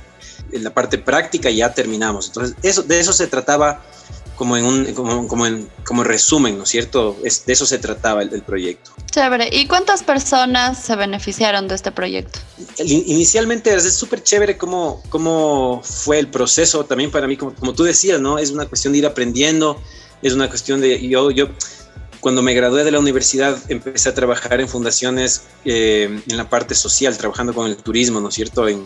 en 0.52 0.64
la 0.64 0.74
parte 0.74 1.00
práctica 1.00 1.50
ya 1.50 1.74
terminamos. 1.74 2.28
Entonces 2.28 2.56
eso, 2.62 2.84
de 2.84 3.00
eso 3.00 3.12
se 3.12 3.28
trataba 3.28 3.84
como 4.38 4.56
en 4.56 4.66
un 4.66 4.94
como, 4.94 5.28
como, 5.28 5.48
en, 5.48 5.68
como 5.84 6.04
resumen, 6.04 6.58
¿no 6.58 6.64
es 6.64 6.70
cierto? 6.70 7.18
Es, 7.24 7.46
de 7.46 7.54
eso 7.54 7.66
se 7.66 7.80
trataba 7.80 8.22
el, 8.22 8.42
proyecto. 8.44 8.92
Chévere. 9.12 9.50
¿Y 9.52 9.66
cuántas 9.66 10.04
personas 10.04 10.82
se 10.82 10.96
beneficiaron 10.96 11.68
de 11.68 11.76
este 11.76 11.92
proyecto? 11.92 12.40
inicialmente 12.84 13.74
es 13.74 13.96
súper 13.96 14.24
chévere 14.24 14.58
cómo, 14.58 15.02
cómo 15.10 15.82
fue 15.84 16.20
el 16.20 16.28
proceso 16.28 16.86
también 16.86 17.10
para 17.10 17.28
mí, 17.28 17.36
como, 17.36 17.54
como, 17.56 17.74
tú 17.74 17.84
decías, 17.84 18.22
¿no? 18.22 18.38
Es 18.38 18.52
una 18.52 18.68
cuestión 18.68 18.94
de 18.94 19.00
ir 19.00 19.06
aprendiendo, 19.08 19.82
es 20.22 20.34
una 20.34 20.48
cuestión 20.48 20.82
de 20.82 21.08
yo, 21.08 21.32
yo 21.32 21.50
cuando 22.20 22.42
me 22.42 22.54
gradué 22.54 22.84
de 22.84 22.92
la 22.92 23.00
universidad 23.00 23.58
empecé 23.70 24.10
a 24.10 24.14
trabajar 24.14 24.60
en 24.60 24.68
fundaciones 24.68 25.44
eh, 25.66 26.22
en 26.28 26.38
la 26.38 26.50
parte 26.50 26.76
social, 26.76 27.18
trabajando 27.18 27.54
con 27.54 27.68
el 27.68 27.78
turismo, 27.78 28.20
¿no 28.20 28.30
es 28.30 28.36
cierto? 28.36 28.68
En, 28.68 28.86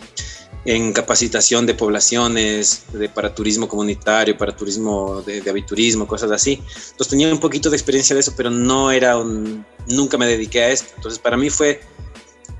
en 0.64 0.92
capacitación 0.92 1.66
de 1.66 1.74
poblaciones, 1.74 2.84
de, 2.92 3.08
para 3.08 3.34
turismo 3.34 3.68
comunitario, 3.68 4.36
para 4.36 4.54
turismo 4.54 5.22
de, 5.22 5.40
de 5.40 5.50
aviturismo, 5.50 6.06
cosas 6.06 6.30
así. 6.30 6.62
Entonces 6.90 7.08
tenía 7.08 7.32
un 7.32 7.40
poquito 7.40 7.70
de 7.70 7.76
experiencia 7.76 8.14
de 8.14 8.20
eso, 8.20 8.34
pero 8.36 8.50
no 8.50 8.90
era 8.90 9.16
un, 9.16 9.64
nunca 9.88 10.16
me 10.18 10.26
dediqué 10.26 10.62
a 10.62 10.70
esto. 10.70 10.92
Entonces 10.96 11.18
para 11.18 11.36
mí 11.36 11.50
fue 11.50 11.80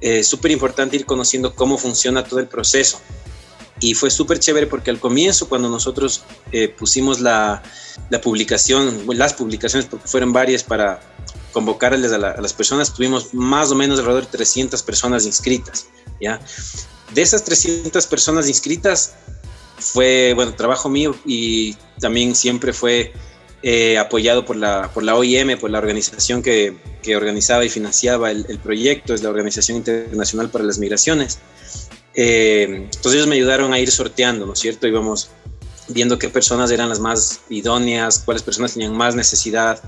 eh, 0.01 0.25
súper 0.25 0.51
importante 0.51 0.97
ir 0.97 1.07
conociendo 1.07 1.55
cómo 1.55 1.79
funciona 1.79 2.25
todo 2.25 2.41
el 2.41 2.49
proceso. 2.49 3.01
Y 3.83 3.95
fue 3.95 4.11
súper 4.11 4.39
chévere 4.39 4.67
porque 4.67 4.91
al 4.91 4.99
comienzo, 4.99 5.49
cuando 5.49 5.69
nosotros 5.69 6.23
eh, 6.53 6.69
pusimos 6.69 7.21
la, 7.21 7.63
la, 8.09 8.21
publicación, 8.21 9.03
las 9.09 9.35
publicaciones, 9.35 9.87
porque 9.87 10.09
fueron 10.09 10.33
varias 10.33 10.63
para 10.63 11.01
convocarles 11.53 12.13
a, 12.13 12.17
a, 12.17 12.41
las 12.41 12.53
personas, 12.55 12.95
tuvimos 12.95 13.35
más 13.35 13.71
o 13.71 13.75
menos 13.75 13.99
alrededor 13.99 14.25
de 14.25 14.31
300 14.31 14.83
personas 14.83 15.27
inscritas, 15.27 15.89
¿ya? 16.21 16.41
De 17.13 17.21
esas 17.21 17.45
300 17.45 18.07
personas 18.07 18.49
inscritas, 18.49 19.13
fue, 19.83 20.33
bueno, 20.35 20.55
trabajo 20.55 20.89
mío 20.89 21.15
y 21.27 21.75
también 22.01 22.35
siempre 22.35 22.73
fue 22.73 23.13
eh, 23.63 23.99
apoyado 23.99 24.45
por 24.45 24.57
la, 24.57 24.91
por 24.93 25.03
la 25.03 25.17
OIM, 25.17 25.59
por 25.59 25.71
la 25.71 25.79
organización 25.79 26.43
que, 26.43 26.77
que 27.03 27.17
organizaba 27.17 27.65
y 27.65 27.69
financiaba 27.69 28.31
el, 28.31 28.47
el, 28.49 28.59
proyecto, 28.59 29.15
es 29.15 29.23
la 29.23 29.31
Organización 29.31 29.77
Internacional 29.77 30.51
para 30.51 30.65
las 30.65 30.79
Migraciones. 30.79 31.39
Eh, 32.15 32.65
entonces 32.93 33.15
ellos 33.15 33.27
me 33.27 33.37
ayudaron 33.37 33.73
a 33.73 33.79
ir 33.79 33.91
sorteando, 33.91 34.47
¿no 34.47 34.53
es 34.53 34.59
cierto? 34.59 34.87
Íbamos 34.87 35.31
viendo 35.89 36.19
qué 36.19 36.29
personas 36.29 36.71
eran 36.71 36.89
las 36.89 37.01
más 37.01 37.41
idóneas, 37.49 38.21
cuáles 38.25 38.43
personas 38.43 38.75
tenían 38.75 38.97
más 38.97 39.15
necesidad. 39.15 39.83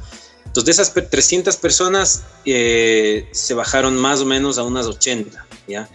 Entonces 0.45 0.77
de 0.77 0.83
esas 0.83 1.11
300 1.11 1.57
personas 1.57 2.25
eh, 2.45 3.29
se 3.33 3.55
bajaron 3.55 3.97
más 3.97 4.21
o 4.21 4.27
menos 4.27 4.59
a 4.59 4.63
unas 4.63 4.87
80, 4.87 5.47
¿ya? 5.67 5.89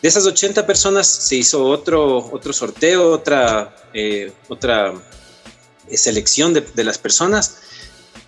De 0.00 0.08
esas 0.08 0.26
80 0.26 0.66
personas 0.66 1.06
se 1.06 1.36
hizo 1.36 1.64
otro, 1.64 2.18
otro 2.30 2.52
sorteo, 2.52 3.10
otra, 3.10 3.74
eh, 3.94 4.32
otra 4.48 4.92
eh, 5.88 5.96
selección 5.96 6.52
de, 6.52 6.60
de, 6.60 6.84
las 6.84 6.98
personas 6.98 7.56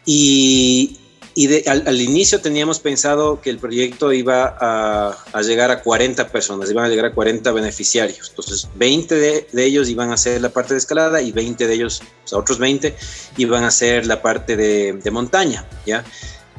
y, 0.06 0.98
y 1.38 1.48
de, 1.48 1.64
al, 1.66 1.84
al, 1.86 2.00
inicio 2.00 2.40
teníamos 2.40 2.80
pensado 2.80 3.42
que 3.42 3.50
el 3.50 3.58
proyecto 3.58 4.10
iba 4.10 4.56
a, 4.58 5.14
a, 5.34 5.42
llegar 5.42 5.70
a 5.70 5.82
40 5.82 6.28
personas, 6.28 6.70
iban 6.70 6.86
a 6.86 6.88
llegar 6.88 7.04
a 7.04 7.12
40 7.12 7.52
beneficiarios. 7.52 8.30
Entonces 8.30 8.68
20 8.74 9.14
de, 9.14 9.46
de, 9.52 9.64
ellos 9.66 9.90
iban 9.90 10.10
a 10.10 10.14
hacer 10.14 10.40
la 10.40 10.48
parte 10.48 10.72
de 10.72 10.78
escalada 10.78 11.20
y 11.20 11.32
20 11.32 11.66
de 11.66 11.74
ellos, 11.74 12.00
o 12.24 12.28
sea, 12.28 12.38
otros 12.38 12.58
20, 12.58 12.96
iban 13.36 13.64
a 13.64 13.66
hacer 13.66 14.06
la 14.06 14.22
parte 14.22 14.56
de, 14.56 14.94
de 14.94 15.10
montaña, 15.10 15.68
¿ya? 15.84 16.02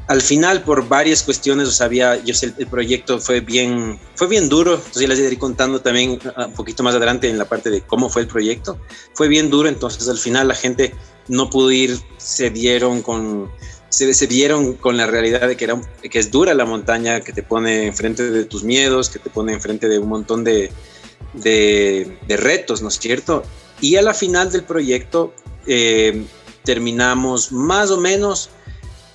al 0.08 0.22
final 0.22 0.64
por 0.64 0.88
varias 0.88 1.22
cuestiones, 1.24 1.68
o 1.68 1.72
sea, 1.72 1.88
había, 1.88 2.24
yo 2.24 2.34
sé, 2.34 2.54
el, 2.58 2.68
proyecto 2.68 3.20
fue 3.20 3.42
bien, 3.42 4.00
fue 4.16 4.28
bien 4.28 4.48
duro, 4.48 4.76
entonces 4.76 5.02
ya 5.02 5.08
les 5.08 5.20
iré 5.20 5.38
contando 5.38 5.82
también 5.82 6.12
uh, 6.12 6.46
un 6.46 6.54
poquito 6.54 6.82
más 6.82 6.96
adelante 6.96 7.30
en 7.30 7.38
la 7.38 7.46
parte 7.46 7.70
de 7.70 7.82
cómo 7.82 8.10
fue 8.10 8.22
el 8.22 8.28
proyecto. 8.28 8.80
Fue 9.14 9.28
bien 9.28 9.50
duro, 9.50 9.68
entonces 9.68 10.08
al 10.08 10.18
final 10.18 10.48
la 10.48 10.56
gente 10.56 10.96
no 11.28 11.50
pudo 11.50 11.72
ir, 11.72 12.00
se 12.18 12.50
dieron 12.50 13.02
con, 13.02 13.52
se, 13.98 14.14
se 14.14 14.76
con 14.80 14.96
la 14.96 15.08
realidad 15.08 15.48
de 15.48 15.58
que, 15.58 15.66
era, 15.66 15.82
que 16.02 16.20
es 16.20 16.30
dura 16.30 16.54
la 16.54 16.66
montaña, 16.66 17.22
que 17.22 17.34
te 17.34 17.42
pone 17.42 17.88
enfrente 17.88 18.30
de 18.30 18.46
tus 18.46 18.64
miedos, 18.64 19.10
que 19.10 19.18
te 19.18 19.32
pone 19.32 19.54
enfrente 19.54 19.88
de 19.88 19.98
un 19.98 20.08
montón 20.08 20.44
de, 20.44 20.70
de, 21.34 22.18
de 22.28 22.38
retos, 22.38 22.84
¿no 22.84 22.90
es 22.90 23.00
cierto? 23.00 23.44
Y 23.82 23.96
a 23.96 24.04
la 24.04 24.14
final 24.14 24.52
del 24.52 24.64
proyecto 24.64 25.34
eh, 25.66 26.26
terminamos 26.64 27.52
más 27.52 27.90
o 27.90 27.98
menos 27.98 28.52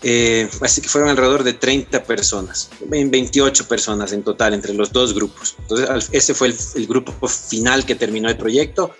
eh, 0.02 0.48
así 0.62 0.80
que 0.80 0.88
fueron 0.88 1.10
alrededor 1.10 1.44
de 1.44 1.52
30 1.52 2.02
personas, 2.02 2.68
28 2.80 3.68
personas 3.68 4.12
en 4.12 4.24
total 4.24 4.52
entre 4.52 4.74
los 4.74 4.90
dos 4.90 5.14
grupos. 5.14 5.54
Entonces, 5.60 6.08
ese 6.10 6.34
fue 6.34 6.48
el, 6.48 6.56
el 6.74 6.88
grupo 6.88 7.28
final 7.28 7.86
que 7.86 7.94
terminó 7.94 8.28
el 8.28 8.36
proyecto 8.36 8.90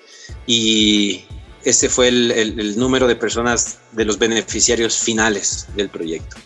y 0.46 1.24
ese 1.64 1.88
fue 1.88 2.08
el, 2.08 2.30
el, 2.30 2.60
el, 2.60 2.78
número 2.78 3.06
de 3.06 3.16
personas 3.16 3.78
de 3.92 4.04
los 4.04 4.18
beneficiarios 4.18 4.98
finales 4.98 5.66
del 5.76 5.88
proyecto. 5.88 6.36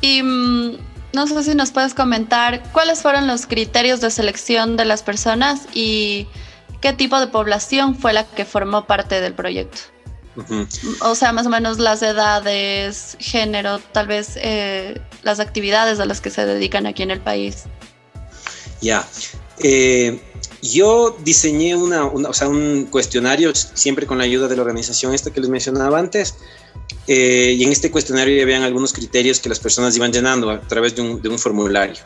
Y 0.00 0.22
mm, 0.22 0.78
no 1.12 1.26
sé 1.26 1.42
si 1.42 1.54
nos 1.54 1.70
puedes 1.70 1.94
comentar 1.94 2.62
cuáles 2.72 3.02
fueron 3.02 3.26
los 3.26 3.46
criterios 3.46 4.00
de 4.00 4.10
selección 4.10 4.76
de 4.76 4.84
las 4.84 5.02
personas 5.02 5.62
y 5.74 6.26
qué 6.80 6.92
tipo 6.92 7.18
de 7.20 7.26
población 7.26 7.96
fue 7.96 8.12
la 8.12 8.24
que 8.24 8.44
formó 8.44 8.86
parte 8.86 9.20
del 9.20 9.34
proyecto. 9.34 9.78
Uh 10.36 10.42
-huh. 10.42 10.96
O 11.02 11.14
sea, 11.14 11.32
más 11.32 11.46
o 11.46 11.50
menos 11.50 11.78
las 11.78 12.02
edades, 12.02 13.16
género, 13.18 13.80
tal 13.92 14.06
vez 14.06 14.34
eh, 14.36 15.00
las 15.22 15.40
actividades 15.40 15.98
a 15.98 16.06
las 16.06 16.20
que 16.20 16.30
se 16.30 16.46
dedican 16.46 16.86
aquí 16.86 17.02
en 17.02 17.10
el 17.10 17.20
país. 17.20 17.64
Ya. 18.80 19.06
Eh, 19.58 20.20
yo 20.62 21.16
diseñé 21.24 21.74
una, 21.76 22.04
un 22.04 22.86
cuestionario 22.90 23.52
siempre 23.54 24.06
con 24.06 24.18
la 24.18 24.24
ayuda 24.24 24.48
de 24.48 24.56
la 24.56 24.62
organización 24.62 25.14
esta 25.14 25.32
que 25.32 25.40
les 25.40 25.50
mencionaba 25.50 25.98
antes. 25.98 26.36
Eh, 27.06 27.56
y 27.58 27.64
en 27.64 27.72
este 27.72 27.90
cuestionario 27.90 28.42
habían 28.42 28.62
algunos 28.62 28.92
criterios 28.92 29.40
que 29.40 29.48
las 29.48 29.58
personas 29.58 29.96
iban 29.96 30.12
llenando 30.12 30.50
a 30.50 30.60
través 30.60 30.94
de 30.94 31.02
un, 31.02 31.22
de 31.22 31.28
un 31.28 31.38
formulario. 31.38 32.02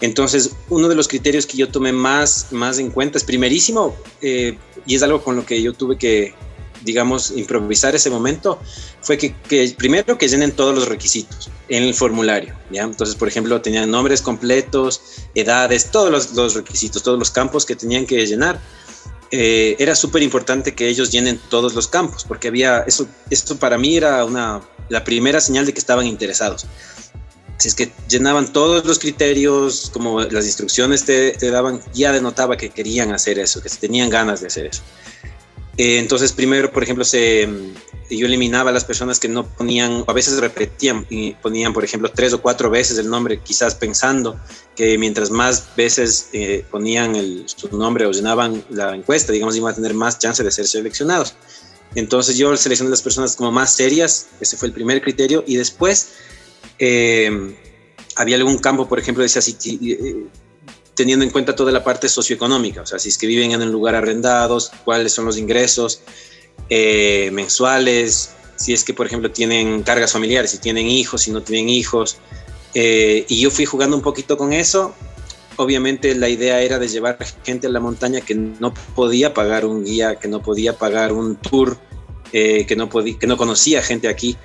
Entonces, 0.00 0.50
uno 0.68 0.88
de 0.88 0.94
los 0.94 1.08
criterios 1.08 1.46
que 1.46 1.56
yo 1.56 1.68
tomé 1.68 1.92
más, 1.92 2.48
más 2.50 2.78
en 2.78 2.90
cuenta 2.90 3.18
es 3.18 3.24
primerísimo, 3.24 3.96
eh, 4.20 4.58
y 4.84 4.94
es 4.94 5.02
algo 5.02 5.22
con 5.22 5.36
lo 5.36 5.46
que 5.46 5.62
yo 5.62 5.72
tuve 5.72 5.96
que, 5.96 6.34
digamos, 6.86 7.32
improvisar 7.32 7.94
ese 7.94 8.08
momento, 8.08 8.58
fue 9.02 9.18
que, 9.18 9.34
que, 9.48 9.74
primero 9.76 10.16
que 10.16 10.28
llenen 10.28 10.52
todos 10.52 10.74
los 10.74 10.88
requisitos 10.88 11.50
en 11.68 11.82
el 11.82 11.92
formulario, 11.92 12.54
¿ya? 12.70 12.84
Entonces, 12.84 13.16
por 13.16 13.28
ejemplo, 13.28 13.60
tenían 13.60 13.90
nombres 13.90 14.22
completos, 14.22 15.02
edades, 15.34 15.90
todos 15.90 16.10
los, 16.10 16.32
los 16.32 16.54
requisitos, 16.54 17.02
todos 17.02 17.18
los 17.18 17.30
campos 17.30 17.66
que 17.66 17.74
tenían 17.76 18.06
que 18.06 18.24
llenar. 18.24 18.60
Eh, 19.32 19.74
era 19.80 19.96
súper 19.96 20.22
importante 20.22 20.74
que 20.74 20.88
ellos 20.88 21.10
llenen 21.10 21.40
todos 21.50 21.74
los 21.74 21.88
campos, 21.88 22.24
porque 22.24 22.48
había, 22.48 22.84
eso, 22.86 23.08
esto 23.28 23.56
para 23.56 23.76
mí 23.76 23.96
era 23.96 24.24
una, 24.24 24.62
la 24.88 25.02
primera 25.02 25.40
señal 25.40 25.66
de 25.66 25.72
que 25.72 25.80
estaban 25.80 26.06
interesados. 26.06 26.66
Si 27.58 27.68
es 27.68 27.74
que 27.74 27.90
llenaban 28.08 28.52
todos 28.52 28.84
los 28.84 28.98
criterios, 28.98 29.90
como 29.92 30.20
las 30.20 30.44
instrucciones 30.44 31.04
te, 31.04 31.32
te 31.32 31.50
daban, 31.50 31.80
ya 31.94 32.12
denotaba 32.12 32.56
que 32.56 32.68
querían 32.68 33.12
hacer 33.12 33.38
eso, 33.38 33.60
que 33.60 33.70
tenían 33.70 34.10
ganas 34.10 34.40
de 34.40 34.46
hacer 34.46 34.66
eso. 34.66 34.82
Eh, 35.76 35.98
entonces, 35.98 36.32
primero, 36.32 36.72
por 36.72 36.82
ejemplo, 36.82 37.04
yo 37.04 38.26
eliminaba 38.26 38.70
a 38.70 38.72
las 38.72 38.84
personas 38.84 39.20
que 39.20 39.28
no 39.28 39.46
ponían, 39.46 40.04
a 40.06 40.12
veces 40.12 40.38
repetían 40.38 41.06
y 41.10 41.32
ponían, 41.34 41.72
por 41.72 41.84
ejemplo, 41.84 42.10
tres 42.10 42.32
o 42.32 42.40
cuatro 42.40 42.70
veces 42.70 42.98
el 42.98 43.10
nombre, 43.10 43.40
quizás 43.40 43.74
pensando 43.74 44.40
que 44.74 44.96
mientras 44.96 45.30
más 45.30 45.74
veces 45.76 46.30
eh, 46.32 46.64
ponían 46.70 47.16
el, 47.16 47.44
su 47.46 47.76
nombre 47.76 48.06
o 48.06 48.12
llenaban 48.12 48.64
la 48.70 48.94
encuesta, 48.94 49.32
digamos, 49.32 49.56
iban 49.56 49.72
a 49.72 49.76
tener 49.76 49.92
más 49.94 50.18
chance 50.18 50.42
de 50.42 50.50
ser 50.50 50.66
seleccionados. 50.66 51.34
Entonces 51.94 52.36
yo 52.36 52.56
seleccioné 52.56 52.90
las 52.90 53.02
personas 53.02 53.36
como 53.36 53.52
más 53.52 53.74
serias, 53.74 54.28
ese 54.40 54.56
fue 54.56 54.68
el 54.68 54.74
primer 54.74 55.02
criterio, 55.02 55.44
y 55.46 55.56
después 55.56 56.12
eh, 56.78 57.54
había 58.16 58.36
algún 58.36 58.58
campo, 58.58 58.88
por 58.88 58.98
ejemplo, 58.98 59.22
decía 59.22 59.42
si, 59.42 59.56
teniendo 60.96 61.24
en 61.24 61.30
cuenta 61.30 61.54
toda 61.54 61.70
la 61.70 61.84
parte 61.84 62.08
socioeconómica, 62.08 62.82
o 62.82 62.86
sea, 62.86 62.98
si 62.98 63.10
es 63.10 63.18
que 63.18 63.26
viven 63.26 63.52
en 63.52 63.62
un 63.62 63.70
lugar 63.70 63.94
arrendados, 63.94 64.72
cuáles 64.84 65.12
son 65.12 65.26
los 65.26 65.36
ingresos 65.36 66.00
eh, 66.70 67.30
mensuales, 67.32 68.30
si 68.56 68.72
es 68.72 68.82
que, 68.82 68.94
por 68.94 69.06
ejemplo, 69.06 69.30
tienen 69.30 69.82
cargas 69.82 70.12
familiares, 70.12 70.50
si 70.50 70.58
tienen 70.58 70.86
hijos, 70.86 71.22
si 71.22 71.30
no 71.30 71.42
tienen 71.42 71.68
hijos. 71.68 72.16
Eh, 72.74 73.26
y 73.28 73.40
yo 73.40 73.50
fui 73.50 73.66
jugando 73.66 73.96
un 73.96 74.02
poquito 74.02 74.36
con 74.36 74.52
eso. 74.52 74.94
Obviamente 75.56 76.14
la 76.14 76.28
idea 76.28 76.60
era 76.62 76.78
de 76.78 76.88
llevar 76.88 77.18
gente 77.44 77.66
a 77.66 77.70
la 77.70 77.80
montaña 77.80 78.20
que 78.22 78.34
no 78.34 78.72
podía 78.94 79.34
pagar 79.34 79.66
un 79.66 79.84
guía, 79.84 80.16
que 80.16 80.28
no 80.28 80.42
podía 80.42 80.76
pagar 80.78 81.12
un 81.12 81.36
tour, 81.36 81.78
eh, 82.32 82.66
que, 82.66 82.76
no 82.76 82.88
podía, 82.88 83.18
que 83.18 83.26
no 83.26 83.36
conocía 83.36 83.82
gente 83.82 84.08
aquí. 84.08 84.36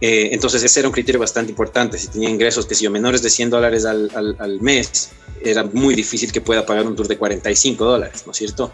Eh, 0.00 0.30
entonces 0.32 0.62
ese 0.62 0.80
era 0.80 0.88
un 0.88 0.92
criterio 0.92 1.20
bastante 1.20 1.50
importante. 1.50 1.98
Si 1.98 2.08
tenía 2.08 2.28
ingresos, 2.28 2.66
que 2.66 2.74
si 2.74 2.84
yo, 2.84 2.90
menores 2.90 3.22
de 3.22 3.30
100 3.30 3.50
dólares 3.50 3.84
al, 3.84 4.10
al, 4.14 4.36
al, 4.38 4.60
mes, 4.60 5.10
era 5.42 5.64
muy 5.64 5.94
difícil 5.94 6.32
que 6.32 6.40
pueda 6.40 6.66
pagar 6.66 6.86
un 6.86 6.96
tour 6.96 7.08
de 7.08 7.16
45 7.16 7.84
dólares, 7.84 8.22
¿no 8.26 8.32
es 8.32 8.38
cierto? 8.38 8.72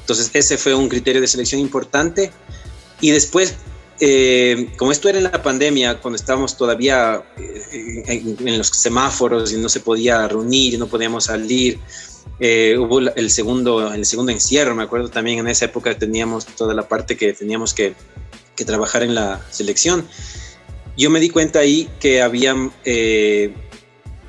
Entonces 0.00 0.30
ese 0.32 0.58
fue 0.58 0.74
un 0.74 0.88
criterio 0.88 1.20
de 1.20 1.26
selección 1.26 1.60
importante. 1.60 2.30
Y 3.00 3.10
después, 3.10 3.54
eh, 4.00 4.70
como 4.76 4.92
esto 4.92 5.08
era 5.08 5.18
en 5.18 5.24
la 5.24 5.42
pandemia, 5.42 6.00
cuando 6.00 6.16
estábamos 6.16 6.56
todavía 6.56 7.22
eh, 7.36 8.02
en, 8.06 8.48
en, 8.48 8.58
los 8.58 8.68
semáforos 8.68 9.52
y 9.52 9.56
no 9.56 9.68
se 9.68 9.80
podía 9.80 10.26
reunir, 10.28 10.78
no 10.78 10.86
podíamos 10.86 11.24
salir, 11.24 11.78
eh, 12.42 12.76
hubo 12.76 12.98
el 12.98 13.30
segundo, 13.30 13.92
el 13.92 14.04
segundo 14.04 14.32
encierro, 14.32 14.74
me 14.74 14.82
acuerdo 14.82 15.08
también 15.08 15.38
en 15.38 15.48
esa 15.48 15.64
época 15.64 15.96
teníamos 15.96 16.44
toda 16.44 16.74
la 16.74 16.88
parte 16.88 17.16
que 17.16 17.32
teníamos 17.32 17.72
que, 17.72 17.94
que 18.56 18.64
trabajar 18.64 19.02
en 19.02 19.14
la 19.14 19.40
selección 19.50 20.06
yo 20.96 21.10
me 21.10 21.20
di 21.20 21.30
cuenta 21.30 21.60
ahí 21.60 21.88
que 22.00 22.22
habían, 22.22 22.72
eh, 22.84 23.54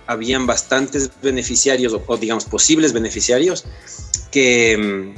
habían 0.08 0.46
bastantes 0.46 1.12
beneficiarios, 1.22 1.94
o, 1.94 2.04
o, 2.06 2.18
digamos 2.18 2.46
posibles 2.46 2.94
beneficiarios, 2.94 3.66
que, 4.32 5.14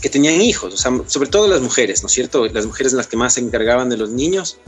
que 0.00 0.08
tenían 0.08 0.40
hijos, 0.40 0.74
o 0.74 0.76
sea, 0.76 0.92
sobre 1.06 1.30
todo 1.30 1.48
las 1.48 1.60
mujeres, 1.60 2.02
¿no 2.02 2.08
es 2.08 2.12
cierto? 2.12 2.46
Las 2.48 2.66
mujeres 2.66 2.92
las 2.92 3.06
que 3.06 3.16
más 3.16 3.34
se 3.34 3.40
encargaban 3.40 3.88
de 3.88 3.96
los 3.96 4.10
niños. 4.10 4.58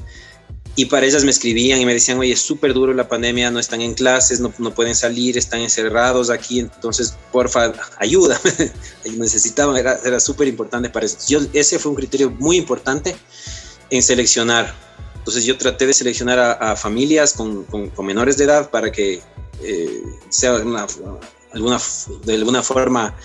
Y 0.79 0.85
para 0.85 1.07
ellas 1.07 1.25
me 1.25 1.31
escribían 1.31 1.81
y 1.81 1.87
me 1.87 1.95
decían, 1.95 2.19
oye, 2.19 2.33
es 2.33 2.41
súper 2.41 2.75
duro 2.75 2.93
la 2.93 3.09
pandemia, 3.09 3.51
no 3.51 3.59
están 3.59 3.81
en 3.81 3.95
clases, 3.95 4.41
no, 4.41 4.53
no, 4.59 4.75
pueden 4.75 4.95
salir, 4.95 5.39
están 5.39 5.61
encerrados 5.61 6.29
aquí, 6.29 6.61
entonces, 6.61 7.17
porfa, 7.33 7.73
ayuda. 7.99 8.39
Necesitaban, 9.17 9.77
era, 9.79 9.99
era 10.05 10.21
súper 10.21 10.49
importante 10.49 10.91
para 10.91 11.07
eso. 11.07 11.17
Yo, 11.27 11.41
ese 11.55 11.79
fue 11.79 11.91
un 11.91 11.97
criterio 11.97 12.31
muy 12.31 12.59
importante 12.59 13.17
en 13.89 14.03
seleccionar. 14.03 14.75
Entonces 15.17 15.45
yo 15.45 15.57
traté 15.57 15.87
de 15.87 15.95
seleccionar 15.95 16.39
a, 16.39 16.77
familias 16.77 17.33
con, 17.33 17.65
con, 17.65 18.07
menores 18.07 18.37
de 18.37 18.45
edad 18.45 18.71
para 18.71 18.93
que 18.93 19.23
eh, 19.63 20.03
sea 20.29 20.57
una, 20.57 20.87
alguna, 21.53 21.81
de 22.25 22.35
alguna 22.35 22.63
forma 22.63 23.17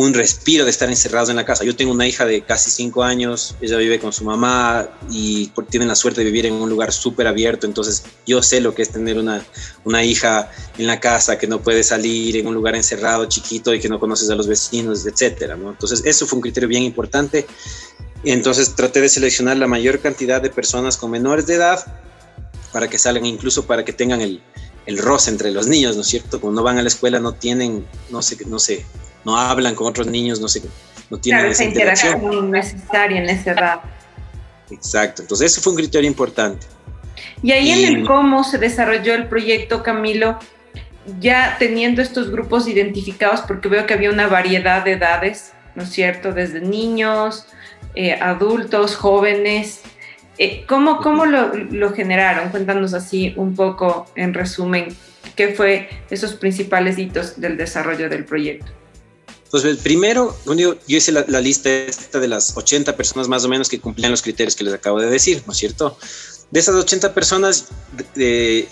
un 0.00 0.14
respiro 0.14 0.64
de 0.64 0.70
estar 0.70 0.88
encerrados 0.88 1.28
en 1.28 1.36
la 1.36 1.44
casa. 1.44 1.62
Yo 1.62 1.76
tengo 1.76 1.92
una 1.92 2.06
hija 2.06 2.24
de 2.24 2.40
casi 2.40 2.70
cinco 2.70 3.02
años, 3.02 3.54
ella 3.60 3.76
vive 3.76 3.98
con 3.98 4.14
su 4.14 4.24
mamá 4.24 4.88
y 5.10 5.52
tiene 5.68 5.84
la 5.84 5.94
suerte 5.94 6.20
de 6.22 6.24
vivir 6.24 6.46
en 6.46 6.54
un 6.54 6.70
lugar 6.70 6.90
súper 6.90 7.26
abierto, 7.26 7.66
entonces 7.66 8.04
yo 8.26 8.42
sé 8.42 8.62
lo 8.62 8.74
que 8.74 8.80
es 8.80 8.90
tener 8.90 9.18
una, 9.18 9.44
una 9.84 10.02
hija 10.02 10.50
en 10.78 10.86
la 10.86 11.00
casa 11.00 11.36
que 11.36 11.46
no 11.46 11.60
puede 11.60 11.82
salir 11.82 12.38
en 12.38 12.46
un 12.46 12.54
lugar 12.54 12.76
encerrado, 12.76 13.26
chiquito 13.26 13.74
y 13.74 13.80
que 13.80 13.90
no 13.90 14.00
conoces 14.00 14.30
a 14.30 14.34
los 14.34 14.46
vecinos, 14.46 15.04
etcétera, 15.04 15.56
¿no? 15.56 15.70
Entonces 15.70 16.02
eso 16.06 16.26
fue 16.26 16.36
un 16.36 16.42
criterio 16.42 16.68
bien 16.68 16.82
importante. 16.82 17.46
Entonces 18.24 18.74
traté 18.74 19.02
de 19.02 19.08
seleccionar 19.10 19.58
la 19.58 19.66
mayor 19.66 20.00
cantidad 20.00 20.40
de 20.40 20.48
personas 20.48 20.96
con 20.96 21.10
menores 21.10 21.46
de 21.46 21.56
edad 21.56 21.84
para 22.72 22.88
que 22.88 22.96
salgan, 22.96 23.26
incluso 23.26 23.66
para 23.66 23.84
que 23.84 23.92
tengan 23.92 24.22
el, 24.22 24.40
el 24.86 24.98
roce 24.98 25.30
entre 25.30 25.50
los 25.50 25.66
niños, 25.66 25.96
¿no 25.96 26.02
es 26.02 26.08
cierto? 26.08 26.40
Cuando 26.40 26.62
van 26.62 26.78
a 26.78 26.82
la 26.82 26.88
escuela 26.88 27.20
no 27.20 27.32
tienen, 27.32 27.86
no 28.10 28.22
sé, 28.22 28.36
no 28.46 28.58
sé, 28.58 28.84
no 29.24 29.36
hablan 29.36 29.74
con 29.74 29.86
otros 29.86 30.06
niños, 30.06 30.40
no 30.40 30.48
sé, 30.48 30.62
no 31.10 31.18
tienen 31.18 31.46
esa 31.46 31.64
interacción 31.64 32.50
necesaria 32.50 33.22
en 33.22 33.28
esa 33.28 33.52
edad. 33.52 33.80
Exacto, 34.70 35.22
entonces 35.22 35.52
eso 35.52 35.60
fue 35.60 35.72
un 35.72 35.78
criterio 35.78 36.08
importante. 36.08 36.66
Y 37.42 37.52
ahí 37.52 37.70
en 37.70 37.96
el 37.96 38.06
cómo 38.06 38.44
se 38.44 38.58
desarrolló 38.58 39.14
el 39.14 39.28
proyecto, 39.28 39.82
Camilo, 39.82 40.38
ya 41.18 41.56
teniendo 41.58 42.02
estos 42.02 42.30
grupos 42.30 42.68
identificados, 42.68 43.40
porque 43.40 43.68
veo 43.68 43.86
que 43.86 43.94
había 43.94 44.10
una 44.10 44.28
variedad 44.28 44.84
de 44.84 44.92
edades, 44.92 45.52
¿no 45.74 45.82
es 45.82 45.90
cierto? 45.90 46.32
Desde 46.32 46.60
niños, 46.60 47.46
eh, 47.94 48.14
adultos, 48.14 48.96
jóvenes. 48.96 49.80
Eh, 50.42 50.64
¿Cómo, 50.66 51.02
cómo 51.02 51.26
lo, 51.26 51.52
lo, 51.54 51.92
generaron? 51.92 52.48
Cuéntanos 52.48 52.94
así 52.94 53.34
un 53.36 53.54
poco, 53.54 54.06
en 54.16 54.32
resumen, 54.32 54.88
qué 55.36 55.48
fue 55.54 55.90
esos 56.08 56.32
principales 56.32 56.96
hitos 56.98 57.38
del 57.38 57.58
desarrollo 57.58 58.08
del 58.08 58.24
proyecto. 58.24 58.72
Pues 59.50 59.64
el 59.64 59.76
primero, 59.76 60.34
yo 60.46 60.76
hice 60.86 61.12
la, 61.12 61.40
lista 61.42 61.68
esta 61.68 62.20
de 62.20 62.28
las 62.28 62.56
80 62.56 62.96
personas 62.96 63.28
más 63.28 63.44
o 63.44 63.50
menos 63.50 63.68
que 63.68 63.80
cumplían 63.80 64.12
los 64.12 64.22
criterios 64.22 64.56
que 64.56 64.64
les 64.64 64.72
acabo 64.72 64.98
de 64.98 65.10
decir, 65.10 65.42
¿no 65.44 65.52
es 65.52 65.58
cierto? 65.58 65.98
De 66.50 66.58
esas 66.58 66.74
80 66.74 67.12
personas, 67.12 67.68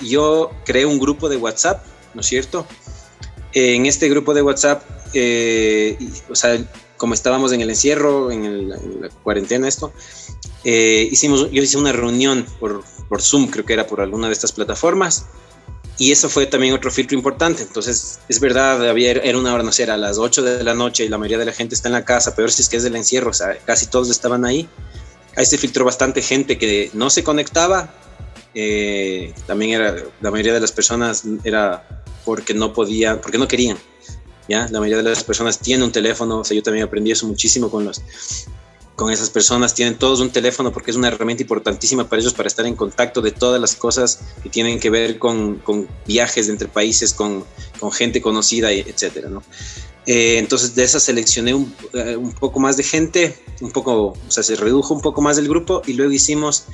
yo 0.01 0.51
creé 0.65 0.87
un 0.87 0.99
grupo 0.99 1.29
de 1.29 1.37
WhatsApp, 1.37 1.85
¿no 2.15 2.23
es 2.23 2.29
cierto? 2.29 2.67
En 3.53 3.85
este 3.85 4.09
grupo 4.09 4.33
de 4.33 4.41
WhatsApp, 4.41 4.85
eh, 5.13 5.99
o 6.31 6.35
sea, 6.35 6.59
como 6.99 7.15
estábamos 7.15 7.53
en 7.53 7.63
el 7.63 7.71
encierro, 7.71 8.31
en, 8.31 8.69
la 8.69 9.09
cuarentena, 9.23 9.67
esto, 9.67 9.93
eh, 10.65 11.09
hicimos, 11.11 11.51
yo 11.51 11.63
hice 11.63 11.79
una 11.79 11.93
reunión 11.93 12.45
por, 12.61 12.85
por 13.09 13.23
Zoom, 13.23 13.47
creo 13.47 13.65
que 13.65 13.73
era 13.73 13.87
por 13.87 14.03
alguna 14.03 14.27
de 14.27 14.35
estas 14.35 14.53
plataformas, 14.53 15.25
y 15.99 16.13
eso 16.13 16.29
fue 16.29 16.47
también 16.47 16.75
otro 16.75 16.93
filtro 16.93 17.17
importante. 17.17 17.63
Entonces, 17.65 18.21
es 18.29 18.39
verdad, 18.39 18.89
había, 18.89 19.11
era 19.13 19.37
una 19.37 19.53
hora, 19.53 19.65
no 19.65 19.73
sé, 19.73 19.83
a 19.85 19.97
las 19.97 20.17
8 20.17 20.43
de 20.43 20.63
la 20.63 20.75
noche 20.75 21.05
y 21.05 21.09
la 21.09 21.19
mayoría 21.19 21.39
de 21.39 21.47
la 21.47 21.53
gente 21.53 21.75
está 21.75 21.89
en 21.89 21.95
la 21.95 22.05
casa, 22.05 22.37
peor 22.37 22.53
si 22.53 22.63
es 22.63 22.69
que 22.69 22.77
es 22.77 22.85
del 22.85 22.95
encierro, 22.95 23.31
o 23.31 23.35
sea, 23.35 23.59
casi 23.65 23.87
todos 23.87 24.09
estaban 24.09 24.45
ahí. 24.45 24.69
Ahí 25.37 25.45
se 25.45 25.59
filtró 25.59 25.85
bastante 25.85 26.23
gente 26.23 26.57
que 26.57 26.91
no 26.95 27.11
se 27.11 27.25
conectaba. 27.25 27.93
Eh, 28.55 29.35
también 29.47 29.81
era, 29.81 29.97
la 30.21 30.31
mayoría 30.31 30.55
de 30.55 30.61
las 30.61 30.73
personas 30.73 31.25
era 31.45 32.03
porque 32.25 32.55
no 32.55 32.73
podían, 32.73 33.21
porque 33.21 33.39
no 33.39 33.49
querían. 33.49 33.77
La 34.49 34.81
mayoría 34.81 35.03
de 35.03 35.11
las 35.11 35.25
personas 35.25 35.59
tienen 35.59 35.85
un 35.85 35.93
teléfono, 35.93 36.39
o 36.39 36.45
sea, 36.45 36.57
yo 36.57 36.63
también 36.63 36.87
aprendí 36.87 37.11
eso 37.11 37.27
muchísimo 37.27 37.71
con 37.71 37.85
los 37.85 38.03
con 38.99 39.13
esas 39.13 39.31
personas, 39.31 39.75
tienen 39.75 39.97
todos 39.97 40.19
un 40.19 40.31
teléfono 40.31 40.73
porque 40.73 40.91
es 40.91 40.97
una 40.97 41.07
herramienta 41.07 41.45
importantísima 41.45 42.09
para 42.09 42.21
ellos 42.21 42.35
para 42.35 42.49
estar 42.49 42.67
en 42.67 42.75
contacto 42.75 43.23
de 43.23 43.31
todas 43.31 43.61
las 43.61 43.77
cosas 43.77 44.19
que 44.43 44.49
tienen 44.49 44.81
que 44.81 44.91
ver 44.91 45.21
con, 45.21 45.59
con 45.61 45.87
viajes 46.05 46.49
entre 46.49 46.67
países, 46.67 47.15
con, 47.15 47.45
con, 47.79 47.93
gente 47.93 48.21
conocida, 48.21 48.73
etcétera, 48.73 49.29
¿no? 49.29 49.45
Eh, 50.05 50.39
entonces 50.39 50.75
de 50.75 50.83
esa 50.83 50.99
seleccioné 50.99 51.55
un, 51.55 51.73
eh, 51.93 52.17
un, 52.17 52.33
poco 52.33 52.59
más 52.59 52.77
de 52.77 52.83
gente, 52.83 53.39
un 53.61 53.71
poco, 53.71 54.17
o 54.27 54.31
sea, 54.31 54.43
se 54.43 54.57
redujo 54.57 54.95
un 54.95 55.01
poco 55.01 55.23
más 55.23 55.39
el 55.39 55.49
grupo 55.49 55.81
y 55.87 55.93
luego 55.93 56.11
hicimos 56.11 56.65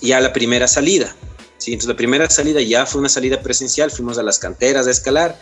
ya 0.00 0.20
la 0.20 0.32
primera 0.32 0.66
salida. 0.68 1.14
¿sí? 1.58 1.72
Entonces 1.72 1.88
la 1.88 1.96
primera 1.96 2.30
salida 2.30 2.62
ya 2.62 2.86
fue 2.86 3.00
una 3.00 3.10
salida 3.10 3.42
presencial, 3.42 3.90
fuimos 3.90 4.16
a 4.16 4.22
las 4.22 4.38
canteras 4.38 4.86
a 4.86 4.90
escalar 4.90 5.38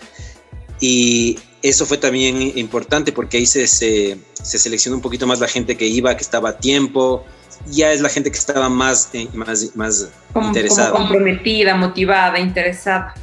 y 0.83 1.39
eso 1.62 1.87
fue 1.87 1.97
también 1.97 2.59
importante 2.59 3.12
porque 3.12 3.37
ahí 3.37 3.47
se, 3.47 3.69
se, 3.69 4.19
seleccionó 4.42 4.97
un 4.97 5.01
poquito 5.01 5.29
más 5.29 5.38
la 5.38 5.47
gente 5.47 5.77
que 5.77 5.87
iba, 5.87 6.14
que 6.16 6.25
estaba 6.25 6.51
a 6.51 6.59
tiempo. 6.59 7.25
Ya 7.68 7.92
es 7.92 8.01
la 8.01 8.09
gente 8.09 8.33
que 8.33 8.38
estaba 8.38 8.68
más, 8.68 9.09
eh, 9.12 9.29
más, 9.33 9.77
más 9.77 10.09
interesada. 10.35 10.90
comprometida, 10.90 11.77
motivada, 11.77 12.40
interesada. 12.40 13.14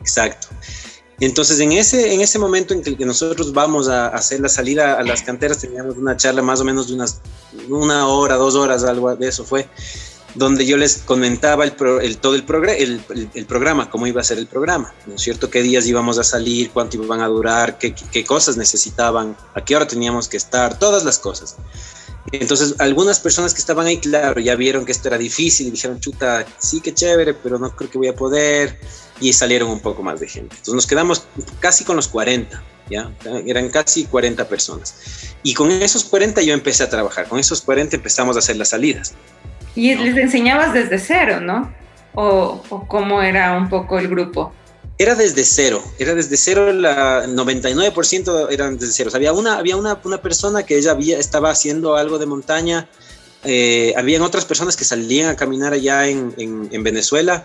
Exacto. 0.00 0.48
Entonces, 1.20 1.60
en 1.60 1.70
ese, 1.70 2.12
en 2.12 2.20
ese 2.20 2.40
momento 2.40 2.74
en 2.74 2.82
que 2.82 3.06
nosotros 3.06 3.52
vamos 3.52 3.88
a 3.88 4.08
hacer 4.08 4.40
la 4.40 4.48
salida 4.48 4.98
a 4.98 5.04
las 5.04 5.22
canteras, 5.22 5.60
teníamos 5.60 5.96
una 5.96 6.16
charla 6.16 6.42
más 6.42 6.60
o 6.60 6.64
menos 6.64 6.88
de 6.88 6.94
unas 6.94 7.20
una 7.68 8.08
hora, 8.08 8.34
dos 8.34 8.56
horas, 8.56 8.82
algo 8.82 9.14
de 9.14 9.28
eso 9.28 9.44
fue 9.44 9.68
donde 10.34 10.66
yo 10.66 10.76
les 10.76 10.98
comentaba 10.98 11.64
el, 11.64 11.72
todo 12.16 12.34
el, 12.34 12.44
programa, 12.44 13.90
cómo 13.90 14.06
iba 14.06 14.20
a 14.20 14.24
ser 14.24 14.38
el 14.38 14.46
programa, 14.46 14.94
¿no 15.06 15.14
es 15.14 15.22
cierto? 15.22 15.50
¿Qué 15.50 15.62
días 15.62 15.86
íbamos 15.86 16.18
a 16.18 16.24
salir? 16.24 16.70
¿Cuánto 16.70 17.02
iban 17.02 17.20
a 17.20 17.26
durar? 17.26 17.78
¿Qué, 17.78 17.94
qué 17.94 18.24
cosas 18.24 18.56
necesitaban? 18.56 19.36
¿A 19.54 19.64
qué 19.64 19.76
hora 19.76 19.86
teníamos 19.86 20.28
que 20.28 20.36
estar? 20.36 20.78
Todas 20.78 21.04
las 21.04 21.18
cosas. 21.18 21.56
Entonces, 22.30 22.76
algunas 22.78 23.18
personas 23.18 23.52
que 23.52 23.60
estaban 23.60 23.86
ahí, 23.86 23.98
claro, 23.98 24.40
ya 24.40 24.54
vieron 24.54 24.84
que 24.84 24.92
esto 24.92 25.08
era 25.08 25.18
difícil 25.18 25.66
y 25.66 25.70
dijeron, 25.72 25.98
chuta, 25.98 26.46
sí 26.58 26.80
que 26.80 26.94
chévere, 26.94 27.34
pero 27.34 27.58
no 27.58 27.74
creo 27.74 27.90
que 27.90 27.98
voy 27.98 28.08
a 28.08 28.14
poder. 28.14 28.78
Y 29.20 29.32
salieron 29.32 29.70
un 29.70 29.80
poco 29.80 30.02
más 30.02 30.20
de 30.20 30.28
gente. 30.28 30.56
Entonces, 30.56 30.74
nos 30.74 30.86
quedamos 30.86 31.24
casi 31.60 31.84
con 31.84 31.96
los 31.96 32.08
40, 32.08 32.62
¿ya? 32.90 33.12
Eran 33.46 33.68
casi 33.68 34.04
40 34.04 34.48
personas. 34.48 34.94
Y 35.42 35.54
con 35.54 35.70
esos 35.70 36.04
40 36.04 36.42
yo 36.42 36.54
empecé 36.54 36.84
a 36.84 36.90
trabajar. 36.90 37.28
Con 37.28 37.38
esos 37.38 37.60
40 37.62 37.96
empezamos 37.96 38.36
a 38.36 38.40
hacer 38.40 38.56
las 38.56 38.70
salidas. 38.70 39.14
Y 39.74 39.94
les 39.94 40.16
enseñabas 40.16 40.72
desde 40.72 40.98
cero, 40.98 41.40
¿no? 41.40 41.72
O, 42.14 42.62
cómo 42.88 43.22
era 43.22 43.56
un 43.56 43.68
poco 43.68 43.98
el 43.98 44.08
grupo. 44.08 44.52
Era 44.98 45.14
desde 45.14 45.44
cero, 45.44 45.82
era 45.98 46.14
desde 46.14 46.36
cero, 46.36 46.72
la 46.72 47.26
99% 47.26 48.48
eran 48.50 48.76
desde 48.76 48.92
cero. 48.92 49.10
había 49.14 49.32
una, 49.32 49.56
había 49.56 49.76
una, 49.76 49.98
una, 50.04 50.20
persona 50.20 50.64
que 50.64 50.76
ella 50.76 50.92
había, 50.92 51.18
estaba 51.18 51.50
haciendo 51.50 51.96
algo 51.96 52.18
de 52.18 52.26
montaña, 52.26 52.88
eh, 53.44 53.94
habían 53.96 54.22
otras 54.22 54.44
personas 54.44 54.76
que 54.76 54.84
salían 54.84 55.30
a 55.30 55.36
caminar 55.36 55.72
allá 55.72 56.06
en, 56.06 56.34
en, 56.36 56.82
Venezuela, 56.84 57.44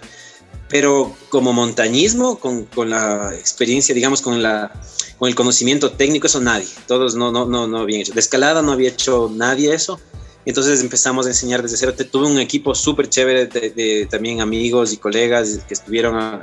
pero 0.70 1.16
como 1.30 1.54
montañismo, 1.54 2.38
con, 2.38 2.66
con, 2.66 2.90
la 2.90 3.34
experiencia, 3.34 3.96
digamos, 3.96 4.22
con, 4.22 4.44
la, 4.44 4.72
con 5.18 5.30
el 5.30 5.34
conocimiento 5.36 5.94
técnico, 5.94 6.28
eso 6.28 6.42
nadie, 6.42 6.68
todos 6.86 7.16
no, 7.16 7.32
no, 7.32 7.46
no, 7.46 7.68
no 7.68 7.80
habían 7.80 8.02
hecho. 8.02 8.14
De 8.14 8.20
escalada 8.20 8.62
no 8.62 8.74
había 8.74 8.90
hecho 8.90 9.32
nadie 9.34 9.74
eso. 9.74 10.00
Entonces 10.48 10.80
empezamos 10.80 11.26
a 11.26 11.30
enseñar 11.30 11.62
desde 11.62 11.76
cero. 11.76 11.94
Tuve 12.10 12.26
un 12.26 12.40
equipo 12.40 12.74
súper 12.74 13.10
chévere 13.10 13.48
de, 13.48 14.08
también 14.10 14.40
amigos 14.40 14.94
y 14.94 14.98
colegas 14.98 15.60
que 15.68 15.74
estuvieron 15.74 16.42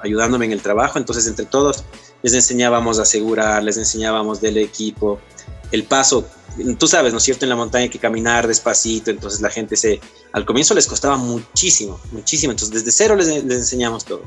ayudándome 0.00 0.44
en 0.44 0.52
el 0.52 0.62
trabajo. 0.62 1.00
Entonces 1.00 1.26
entre 1.26 1.46
todos 1.46 1.84
les 2.22 2.32
enseñábamos 2.32 3.00
a 3.00 3.02
asegurar, 3.02 3.64
les 3.64 3.76
enseñábamos 3.76 4.40
del 4.40 4.56
equipo, 4.58 5.18
el 5.72 5.82
paso. 5.82 6.28
Tú 6.78 6.86
sabes, 6.86 7.10
¿no 7.10 7.18
es 7.18 7.24
cierto? 7.24 7.44
En 7.44 7.48
la 7.48 7.56
montaña 7.56 7.82
hay 7.82 7.90
que 7.90 7.98
caminar 7.98 8.46
despacito. 8.46 9.10
Entonces 9.10 9.40
la 9.40 9.50
gente 9.50 9.76
se... 9.76 10.00
Al 10.30 10.46
comienzo 10.46 10.72
les 10.74 10.86
costaba 10.86 11.16
muchísimo, 11.16 11.98
muchísimo. 12.12 12.52
Entonces 12.52 12.72
desde 12.72 12.92
cero 12.92 13.16
les, 13.16 13.26
les 13.26 13.58
enseñamos 13.58 14.04
todo. 14.04 14.22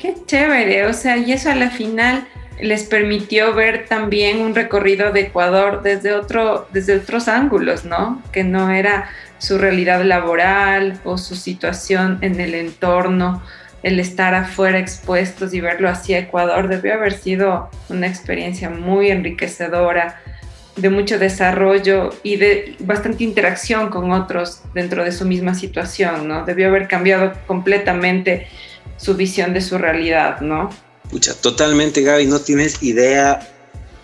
Qué 0.00 0.16
chévere. 0.26 0.84
O 0.86 0.94
sea, 0.94 1.16
y 1.16 1.30
eso 1.30 1.48
a 1.48 1.54
la 1.54 1.70
final 1.70 2.26
les 2.60 2.84
permitió 2.84 3.54
ver 3.54 3.86
también 3.86 4.40
un 4.40 4.54
recorrido 4.54 5.12
de 5.12 5.20
Ecuador 5.20 5.82
desde, 5.82 6.12
otro, 6.12 6.68
desde 6.72 6.96
otros 6.96 7.28
ángulos, 7.28 7.84
¿no? 7.84 8.22
Que 8.32 8.44
no 8.44 8.70
era 8.70 9.08
su 9.38 9.58
realidad 9.58 10.02
laboral 10.02 11.00
o 11.04 11.18
su 11.18 11.36
situación 11.36 12.18
en 12.22 12.40
el 12.40 12.54
entorno, 12.54 13.42
el 13.82 14.00
estar 14.00 14.34
afuera 14.34 14.78
expuestos 14.78 15.54
y 15.54 15.60
verlo 15.60 15.88
hacia 15.88 16.18
Ecuador 16.18 16.68
debió 16.68 16.94
haber 16.94 17.12
sido 17.12 17.70
una 17.88 18.08
experiencia 18.08 18.70
muy 18.70 19.10
enriquecedora, 19.10 20.20
de 20.74 20.90
mucho 20.90 21.18
desarrollo 21.18 22.10
y 22.22 22.36
de 22.36 22.76
bastante 22.78 23.24
interacción 23.24 23.90
con 23.90 24.12
otros 24.12 24.62
dentro 24.74 25.02
de 25.04 25.10
su 25.10 25.24
misma 25.24 25.54
situación, 25.54 26.28
¿no? 26.28 26.44
Debió 26.44 26.68
haber 26.68 26.86
cambiado 26.86 27.32
completamente 27.46 28.46
su 28.96 29.16
visión 29.16 29.52
de 29.54 29.60
su 29.60 29.76
realidad, 29.76 30.40
¿no? 30.40 30.70
Pucha, 31.10 31.34
totalmente, 31.34 32.02
Gaby, 32.02 32.26
no 32.26 32.40
tienes 32.40 32.82
idea 32.82 33.54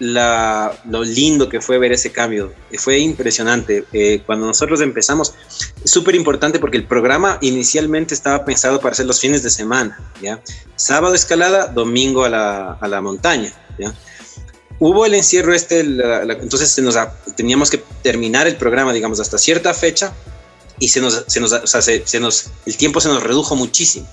lo 0.00 1.04
lindo 1.04 1.48
que 1.48 1.60
fue 1.60 1.78
ver 1.78 1.92
ese 1.92 2.10
cambio. 2.12 2.52
Fue 2.78 2.98
impresionante. 2.98 3.84
Eh, 3.92 4.22
cuando 4.26 4.46
nosotros 4.46 4.80
empezamos, 4.80 5.34
súper 5.84 6.14
importante 6.14 6.58
porque 6.58 6.76
el 6.76 6.86
programa 6.86 7.38
inicialmente 7.40 8.14
estaba 8.14 8.44
pensado 8.44 8.80
para 8.80 8.92
hacer 8.92 9.06
los 9.06 9.20
fines 9.20 9.42
de 9.42 9.50
semana. 9.50 9.98
¿ya? 10.20 10.40
Sábado 10.76 11.14
escalada, 11.14 11.68
domingo 11.68 12.24
a 12.24 12.28
la, 12.28 12.72
a 12.72 12.88
la 12.88 13.00
montaña. 13.00 13.52
¿ya? 13.78 13.94
Hubo 14.78 15.06
el 15.06 15.14
encierro 15.14 15.54
este, 15.54 15.80
entonces 15.80 16.70
se 16.70 16.82
nos, 16.82 16.96
teníamos 17.36 17.70
que 17.70 17.82
terminar 18.02 18.46
el 18.46 18.56
programa, 18.56 18.92
digamos, 18.92 19.20
hasta 19.20 19.38
cierta 19.38 19.72
fecha 19.72 20.12
y 20.80 20.88
se 20.88 21.00
nos, 21.00 21.24
se 21.28 21.40
nos, 21.40 21.52
o 21.52 21.66
sea, 21.66 21.80
se 21.80 22.20
nos, 22.20 22.50
el 22.66 22.76
tiempo 22.76 23.00
se 23.00 23.08
nos 23.08 23.22
redujo 23.22 23.54
muchísimo. 23.54 24.08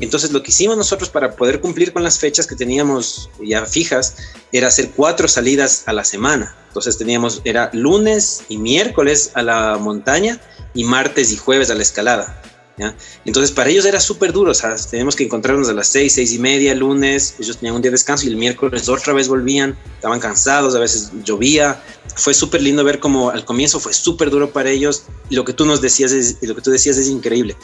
Entonces 0.00 0.30
lo 0.30 0.42
que 0.42 0.50
hicimos 0.50 0.76
nosotros 0.76 1.08
para 1.08 1.36
poder 1.36 1.60
cumplir 1.60 1.92
con 1.92 2.02
las 2.02 2.18
fechas 2.18 2.46
que 2.46 2.54
teníamos 2.54 3.30
ya 3.42 3.64
fijas 3.64 4.16
era 4.52 4.68
hacer 4.68 4.90
cuatro 4.94 5.26
salidas 5.26 5.84
a 5.86 5.92
la 5.92 6.04
semana. 6.04 6.54
Entonces 6.68 6.98
teníamos, 6.98 7.40
era 7.44 7.70
lunes 7.72 8.42
y 8.48 8.58
miércoles 8.58 9.30
a 9.34 9.42
la 9.42 9.78
montaña 9.78 10.38
y 10.74 10.84
martes 10.84 11.32
y 11.32 11.36
jueves 11.36 11.70
a 11.70 11.74
la 11.74 11.82
escalada. 11.82 12.42
Entonces 13.24 13.52
para 13.52 13.70
ellos 13.70 13.86
era 13.86 14.00
súper 14.00 14.32
duro, 14.32 14.50
o 14.50 14.54
sea, 14.54 14.76
teníamos 14.76 15.16
que 15.16 15.24
encontrarnos 15.24 15.68
a 15.68 15.72
las 15.72 15.88
seis, 15.88 16.12
seis 16.14 16.32
y 16.32 16.38
media, 16.38 16.74
lunes, 16.74 17.36
ellos 17.38 17.56
tenían 17.56 17.74
un 17.74 17.82
día 17.82 17.90
de 17.90 17.94
descanso 17.94 18.26
y 18.26 18.28
el 18.28 18.36
miércoles 18.36 18.88
otra 18.88 19.14
vez 19.14 19.28
volvían, 19.28 19.78
estaban 19.94 20.20
cansados, 20.20 20.74
a 20.74 20.78
veces 20.78 21.10
llovía, 21.24 21.82
fue 22.16 22.34
súper 22.34 22.60
lindo 22.60 22.84
ver 22.84 23.00
como 23.00 23.30
al 23.30 23.44
comienzo 23.44 23.80
fue 23.80 23.94
súper 23.94 24.30
duro 24.30 24.50
para 24.50 24.70
ellos 24.70 25.04
lo 25.30 25.44
que 25.44 25.54
tú 25.54 25.64
nos 25.64 25.80
decías 25.80 26.12
es, 26.12 26.36
lo 26.42 26.54
que 26.54 26.60
tú 26.60 26.70
decías 26.70 26.98
es 26.98 27.08
increíble. 27.08 27.56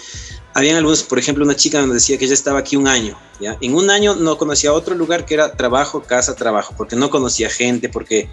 Habían 0.54 0.76
algunos, 0.76 1.02
por 1.02 1.18
ejemplo, 1.18 1.44
una 1.44 1.56
chica 1.56 1.80
nos 1.80 1.94
decía 1.94 2.18
que 2.18 2.24
ella 2.26 2.34
estaba 2.34 2.58
aquí 2.58 2.76
un 2.76 2.88
año, 2.88 3.18
¿ya? 3.40 3.56
En 3.60 3.74
un 3.74 3.90
año 3.90 4.14
no 4.14 4.36
conocía 4.36 4.72
otro 4.72 4.94
lugar 4.94 5.24
que 5.24 5.34
era 5.34 5.52
trabajo, 5.56 6.02
casa, 6.02 6.34
trabajo, 6.34 6.74
porque 6.76 6.96
no 6.96 7.08
conocía 7.08 7.48
gente, 7.48 7.88
porque 7.88 8.28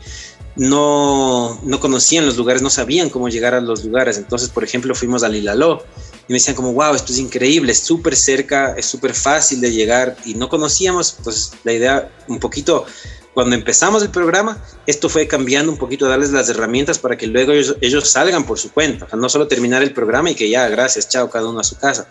no, 0.55 1.59
no 1.63 1.79
conocían 1.79 2.25
los 2.25 2.35
lugares, 2.35 2.61
no 2.61 2.69
sabían 2.69 3.09
cómo 3.09 3.29
llegar 3.29 3.53
a 3.53 3.61
los 3.61 3.85
lugares. 3.85 4.17
Entonces, 4.17 4.49
por 4.49 4.63
ejemplo, 4.65 4.93
fuimos 4.95 5.23
a 5.23 5.29
Lilaló 5.29 5.85
y 6.29 6.31
me 6.31 6.35
decían 6.35 6.55
como, 6.55 6.73
wow, 6.73 6.93
esto 6.93 7.11
es 7.11 7.17
increíble, 7.17 7.71
es 7.71 7.79
súper 7.79 8.15
cerca, 8.15 8.75
es 8.77 8.85
súper 8.85 9.15
fácil 9.15 9.59
de 9.61 9.71
llegar 9.71 10.15
y 10.25 10.35
no 10.35 10.47
conocíamos. 10.47 11.15
Entonces, 11.17 11.53
la 11.63 11.73
idea 11.73 12.11
un 12.27 12.39
poquito 12.39 12.85
cuando 13.33 13.55
empezamos 13.55 14.03
el 14.03 14.11
programa, 14.11 14.63
esto 14.85 15.09
fue 15.09 15.27
cambiando 15.27 15.71
un 15.71 15.79
poquito, 15.79 16.07
darles 16.07 16.29
las 16.29 16.47
herramientas 16.49 16.99
para 16.99 17.17
que 17.17 17.25
luego 17.25 17.51
ellos, 17.51 18.09
salgan 18.09 18.45
por 18.45 18.59
su 18.59 18.71
cuenta, 18.71 19.07
no 19.15 19.27
solo 19.27 19.47
terminar 19.47 19.81
el 19.81 19.91
programa 19.91 20.29
y 20.29 20.35
que 20.35 20.47
ya, 20.47 20.67
gracias, 20.67 21.09
chao, 21.09 21.31
cada 21.31 21.49
uno 21.49 21.61
a 21.61 21.63
su 21.63 21.77
casa. 21.77 22.07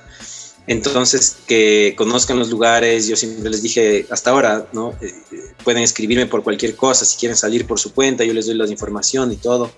Entonces, 0.66 1.36
que 1.46 1.94
conozcan 1.96 2.40
los 2.40 2.50
lugares, 2.50 3.06
yo 3.06 3.14
siempre 3.14 3.50
les 3.50 3.62
dije 3.62 4.04
hasta 4.10 4.30
ahora, 4.30 4.66
¿no? 4.72 4.94
Eh, 5.00 5.14
pueden 5.62 5.84
escribirme 5.84 6.26
por 6.26 6.42
cualquier 6.42 6.74
cosa, 6.74 7.04
si 7.04 7.16
quieren 7.18 7.36
salir 7.36 7.68
por 7.68 7.78
su 7.78 7.94
cuenta, 7.94 8.24
yo 8.24 8.34
les 8.34 8.46
doy 8.46 8.56
la 8.56 8.66
información 8.66 9.30
y 9.30 9.36
todo. 9.36 9.70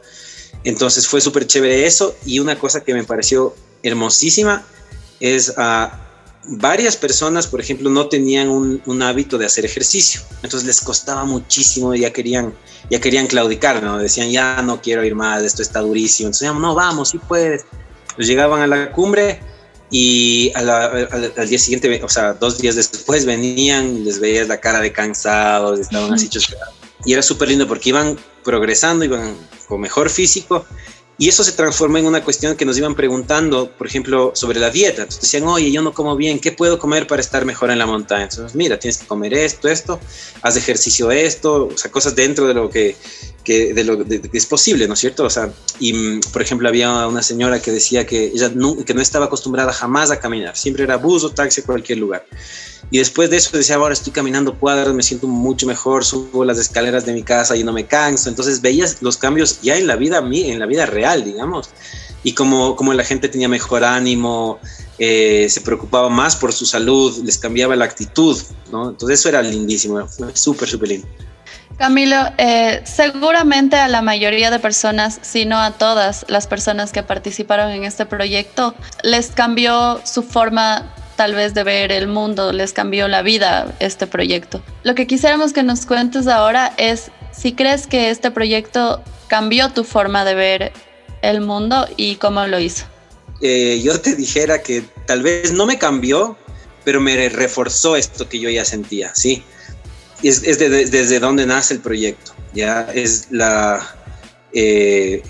Entonces 0.64 1.06
fue 1.06 1.20
súper 1.20 1.46
chévere 1.46 1.84
eso 1.84 2.16
y 2.24 2.38
una 2.38 2.58
cosa 2.58 2.82
que 2.82 2.94
me 2.94 3.04
pareció 3.04 3.54
hermosísima 3.82 4.64
es 5.20 5.52
a 5.56 6.06
varias 6.44 6.96
personas, 6.96 7.46
por 7.46 7.60
ejemplo, 7.60 7.90
no 7.90 8.08
tenían 8.08 8.48
un, 8.48 9.02
hábito 9.02 9.38
de 9.38 9.46
hacer 9.46 9.64
ejercicio, 9.64 10.20
entonces 10.42 10.66
les 10.66 10.80
costaba 10.80 11.24
muchísimo, 11.24 11.94
ya 11.94 12.12
querían, 12.12 12.54
ya 12.90 13.00
querían 13.00 13.26
claudicar, 13.26 13.82
¿no? 13.82 13.98
Decían, 13.98 14.30
ya 14.30 14.62
no 14.62 14.80
quiero 14.80 15.04
ir 15.04 15.14
más, 15.14 15.42
esto 15.42 15.62
está 15.62 15.80
durísimo, 15.80 16.28
entonces, 16.28 16.52
no, 16.52 16.74
vamos, 16.74 17.10
sí 17.10 17.18
puedes. 17.18 17.64
Pues 18.16 18.26
llegaban 18.26 18.60
a 18.60 18.66
la 18.66 18.90
cumbre 18.92 19.40
y 19.90 20.52
al, 20.54 21.48
día 21.48 21.58
siguiente, 21.58 22.02
o 22.02 22.08
sea, 22.08 22.34
dos 22.34 22.58
días 22.58 22.76
después 22.76 23.24
venían 23.24 23.96
y 23.96 24.00
les 24.00 24.20
veías 24.20 24.48
la 24.48 24.58
cara 24.60 24.80
de 24.80 24.92
cansados, 24.92 25.78
estaban 25.78 26.12
así 26.12 26.28
Y 27.04 27.14
era 27.14 27.22
súper 27.22 27.48
lindo 27.48 27.66
porque 27.66 27.88
iban 27.88 28.18
progresando, 28.44 29.04
iban 29.04 29.36
con 29.66 29.80
mejor 29.80 30.10
físico 30.10 30.66
y 31.20 31.28
eso 31.28 31.44
se 31.44 31.52
transforma 31.52 31.98
en 31.98 32.06
una 32.06 32.24
cuestión 32.24 32.56
que 32.56 32.64
nos 32.64 32.78
iban 32.78 32.94
preguntando, 32.94 33.70
por 33.72 33.86
ejemplo, 33.86 34.32
sobre 34.34 34.58
la 34.58 34.70
dieta. 34.70 35.02
Entonces 35.02 35.20
decían, 35.20 35.46
oye, 35.46 35.70
yo 35.70 35.82
no 35.82 35.92
como 35.92 36.16
bien, 36.16 36.38
¿qué 36.38 36.50
puedo 36.50 36.78
comer 36.78 37.06
para 37.06 37.20
estar 37.20 37.44
mejor 37.44 37.70
en 37.70 37.78
la 37.78 37.84
montaña? 37.84 38.22
Entonces, 38.22 38.56
mira, 38.56 38.78
tienes 38.78 38.96
que 38.96 39.06
comer 39.06 39.34
esto, 39.34 39.68
esto, 39.68 40.00
haz 40.40 40.56
ejercicio 40.56 41.10
esto, 41.10 41.68
o 41.74 41.76
sea, 41.76 41.90
cosas 41.90 42.16
dentro 42.16 42.48
de 42.48 42.54
lo 42.54 42.70
que, 42.70 42.96
que 43.50 43.74
de 43.74 43.82
lo 43.82 44.06
que 44.06 44.30
es 44.32 44.46
posible, 44.46 44.86
¿no 44.86 44.94
es 44.94 45.00
cierto? 45.00 45.24
O 45.24 45.30
sea, 45.30 45.52
y 45.80 45.92
mm, 45.92 46.20
por 46.32 46.40
ejemplo, 46.40 46.68
había 46.68 47.08
una 47.08 47.20
señora 47.20 47.60
que 47.60 47.72
decía 47.72 48.06
que 48.06 48.26
ella 48.26 48.48
no, 48.54 48.76
que 48.84 48.94
no 48.94 49.02
estaba 49.02 49.24
acostumbrada 49.26 49.72
jamás 49.72 50.12
a 50.12 50.20
caminar, 50.20 50.56
siempre 50.56 50.84
era 50.84 50.96
bus 50.96 51.24
o 51.24 51.30
taxi 51.30 51.60
a 51.60 51.64
cualquier 51.64 51.98
lugar. 51.98 52.24
Y 52.92 52.98
después 52.98 53.28
de 53.28 53.38
eso 53.38 53.56
decía, 53.56 53.74
ahora 53.74 53.92
estoy 53.92 54.12
caminando 54.12 54.56
cuadras, 54.56 54.94
me 54.94 55.02
siento 55.02 55.26
mucho 55.26 55.66
mejor, 55.66 56.04
subo 56.04 56.44
las 56.44 56.58
escaleras 56.58 57.04
de 57.04 57.12
mi 57.12 57.24
casa 57.24 57.56
y 57.56 57.64
no 57.64 57.72
me 57.72 57.86
canso. 57.86 58.28
Entonces 58.28 58.60
veías 58.60 58.98
los 59.00 59.16
cambios 59.16 59.60
ya 59.62 59.76
en 59.76 59.88
la 59.88 59.96
vida, 59.96 60.18
en 60.18 60.58
la 60.60 60.66
vida 60.66 60.86
real, 60.86 61.24
digamos. 61.24 61.70
Y 62.22 62.34
como, 62.34 62.76
como 62.76 62.94
la 62.94 63.02
gente 63.02 63.28
tenía 63.28 63.48
mejor 63.48 63.82
ánimo, 63.82 64.60
eh, 64.98 65.48
se 65.50 65.60
preocupaba 65.60 66.08
más 66.08 66.36
por 66.36 66.52
su 66.52 66.66
salud, 66.66 67.16
les 67.24 67.38
cambiaba 67.38 67.74
la 67.74 67.84
actitud, 67.84 68.40
¿no? 68.70 68.90
Entonces 68.90 69.18
eso 69.18 69.28
era 69.28 69.42
lindísimo, 69.42 70.06
fue 70.06 70.36
súper, 70.36 70.68
súper 70.68 70.90
lindo. 70.90 71.08
Camilo, 71.80 72.26
eh, 72.36 72.82
seguramente 72.84 73.74
a 73.76 73.88
la 73.88 74.02
mayoría 74.02 74.50
de 74.50 74.58
personas, 74.58 75.18
si 75.22 75.46
no 75.46 75.58
a 75.58 75.70
todas 75.78 76.26
las 76.28 76.46
personas 76.46 76.92
que 76.92 77.02
participaron 77.02 77.70
en 77.70 77.84
este 77.84 78.04
proyecto, 78.04 78.74
les 79.02 79.28
cambió 79.28 79.98
su 80.04 80.22
forma 80.22 80.94
tal 81.16 81.34
vez 81.34 81.54
de 81.54 81.64
ver 81.64 81.90
el 81.90 82.06
mundo, 82.06 82.52
les 82.52 82.74
cambió 82.74 83.08
la 83.08 83.22
vida 83.22 83.74
este 83.80 84.06
proyecto. 84.06 84.62
Lo 84.82 84.94
que 84.94 85.06
quisiéramos 85.06 85.54
que 85.54 85.62
nos 85.62 85.86
cuentes 85.86 86.26
ahora 86.26 86.74
es 86.76 87.10
si 87.32 87.54
crees 87.54 87.86
que 87.86 88.10
este 88.10 88.30
proyecto 88.30 89.02
cambió 89.28 89.70
tu 89.70 89.82
forma 89.82 90.26
de 90.26 90.34
ver 90.34 90.72
el 91.22 91.40
mundo 91.40 91.88
y 91.96 92.16
cómo 92.16 92.46
lo 92.46 92.60
hizo. 92.60 92.84
Eh, 93.40 93.80
yo 93.82 93.98
te 93.98 94.16
dijera 94.16 94.62
que 94.62 94.84
tal 95.06 95.22
vez 95.22 95.54
no 95.54 95.64
me 95.64 95.78
cambió, 95.78 96.36
pero 96.84 97.00
me 97.00 97.30
reforzó 97.30 97.96
esto 97.96 98.28
que 98.28 98.38
yo 98.38 98.50
ya 98.50 98.66
sentía, 98.66 99.14
¿sí? 99.14 99.42
Es, 100.22 100.42
es 100.44 100.58
desde 100.58 101.18
donde 101.18 101.46
nace 101.46 101.74
el 101.74 101.80
proyecto, 101.80 102.32
ya 102.52 102.90
es 102.92 103.28
la... 103.30 103.96
Eh, 104.52 105.22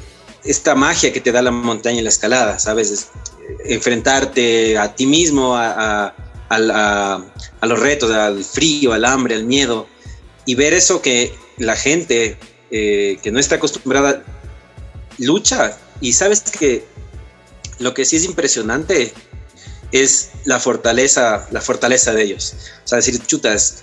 esta 0.43 0.75
magia 0.75 1.13
que 1.13 1.21
te 1.21 1.33
da 1.33 1.43
la 1.43 1.51
montaña 1.51 2.01
y 2.01 2.03
la 2.03 2.09
escalada, 2.09 2.59
¿sabes? 2.59 3.11
enfrentarte 3.65 4.79
a 4.79 4.95
ti 4.95 5.07
mismo, 5.07 5.55
a, 5.57 6.15
los 7.63 7.81
retos, 7.81 8.11
al 8.11 8.43
frío, 8.45 8.93
al 8.93 9.05
hambre, 9.05 9.35
al 9.35 9.45
miedo, 9.45 9.87
y 10.47 10.55
ver 10.55 10.75
eso 10.75 11.03
que 11.03 11.35
la 11.59 11.77
gente 11.77 12.39
eh, 12.71 13.19
que 13.23 13.31
no 13.31 13.39
está 13.39 13.57
acostumbrada 13.57 14.25
lucha. 15.19 15.77
Y 16.01 16.13
sabes 16.15 16.43
que 16.43 16.85
lo 17.79 17.95
que 17.95 18.05
sí 18.05 18.17
es 18.17 18.25
impresionante 18.25 19.13
es 19.93 20.31
la 20.45 20.61
fortaleza, 20.61 21.47
la 21.51 21.61
fortaleza 21.61 22.13
de 22.13 22.23
ellos. 22.23 22.55
O 22.85 22.89
sea, 22.89 22.97
decir, 22.97 23.21
chuta, 23.27 23.55
es, 23.55 23.83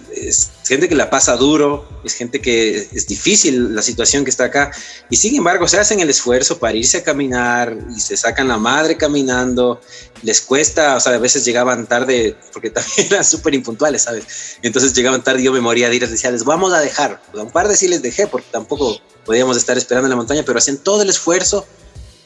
gente 0.66 0.90
que 0.90 0.96
la 0.96 1.10
pasa 1.10 1.36
duro, 1.36 1.88
es 2.04 2.14
gente 2.14 2.42
que 2.42 2.88
es 2.92 3.08
difícil 3.08 3.76
la 3.76 3.82
situación 3.82 4.24
que 4.24 4.30
está 4.30 4.46
acá, 4.46 4.72
y 5.10 5.18
sin 5.18 5.36
embargo 5.36 5.68
se 5.68 5.80
hacen 5.80 6.00
el 6.00 6.10
esfuerzo 6.10 6.60
para 6.60 6.76
irse 6.76 6.98
a 6.98 7.04
caminar 7.04 7.78
y 7.96 8.00
se 8.00 8.18
sacan 8.18 8.48
la 8.48 8.58
madre 8.58 8.98
caminando, 8.98 9.82
les 10.24 10.42
cuesta, 10.42 10.96
o 10.96 11.00
sea, 11.00 11.14
a 11.14 11.20
veces 11.20 11.46
llegaban 11.46 11.88
tarde, 11.88 12.36
porque 12.54 12.70
también 12.72 13.08
eran 13.12 13.26
súper 13.26 13.54
impuntuales, 13.54 14.04
¿sabes? 14.04 14.58
Entonces 14.62 14.94
llegaban 14.94 15.24
tarde 15.24 15.42
y 15.42 15.46
yo 15.46 15.52
me 15.52 15.62
moría 15.62 15.90
de 15.90 15.96
ir, 15.96 16.08
decía, 16.08 16.32
les 16.32 16.44
vamos 16.44 16.74
a 16.74 16.80
dejar. 16.80 17.22
un 17.34 17.52
par 17.52 17.68
de 17.68 17.76
sí 17.76 17.88
les 17.88 18.02
dejé, 18.02 18.28
porque 18.28 18.48
tampoco 18.52 19.00
podíamos 19.26 19.58
estar 19.58 19.78
esperando 19.78 20.08
en 20.08 20.12
la 20.12 20.16
montaña, 20.16 20.44
pero 20.46 20.58
hacían 20.58 20.78
todo 20.78 21.02
el 21.02 21.10
esfuerzo 21.10 21.66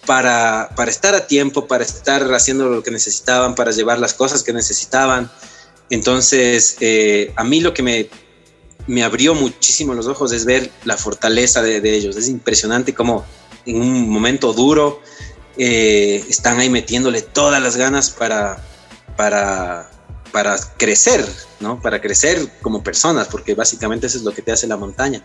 para, 0.06 0.70
estar 0.88 1.16
a 1.16 1.28
tiempo, 1.28 1.68
para 1.68 1.84
estar 1.84 2.34
haciendo 2.34 2.70
lo 2.70 2.84
que 2.84 2.92
necesitaban, 2.92 3.56
para 3.56 3.72
llevar 3.72 4.00
las 4.00 4.14
cosas 4.14 4.44
que 4.44 4.54
necesitaban. 4.54 5.32
Entonces, 5.90 6.78
eh, 6.80 7.34
a 7.36 7.44
mí 7.44 7.62
lo 7.62 7.74
que 7.74 7.84
me, 8.88 9.04
abrió 9.04 9.36
muchísimo 9.36 9.94
los 9.94 10.08
ojos 10.08 10.32
es 10.32 10.46
ver 10.46 10.72
la 10.86 10.98
fortaleza 10.98 11.62
de, 11.62 11.78
ellos. 11.96 12.16
Es 12.16 12.30
impresionante 12.30 12.94
cómo 12.94 13.26
en 13.66 13.82
un 13.82 14.10
momento 14.10 14.54
duro 14.54 15.02
eh, 15.58 16.24
están 16.30 16.60
ahí 16.60 16.70
metiéndole 16.70 17.22
todas 17.22 17.62
las 17.62 17.78
ganas 17.78 18.10
para, 18.10 18.58
para, 19.16 19.91
para 20.32 20.56
crecer, 20.78 21.26
¿no? 21.60 21.80
Para 21.80 22.00
crecer 22.02 22.38
como 22.62 22.84
personas, 22.84 23.28
porque 23.28 23.54
básicamente 23.54 24.08
eso 24.08 24.18
es 24.18 24.24
lo 24.24 24.32
que 24.32 24.42
te 24.42 24.52
hace 24.52 24.68
la 24.68 24.78
montaña. 24.78 25.22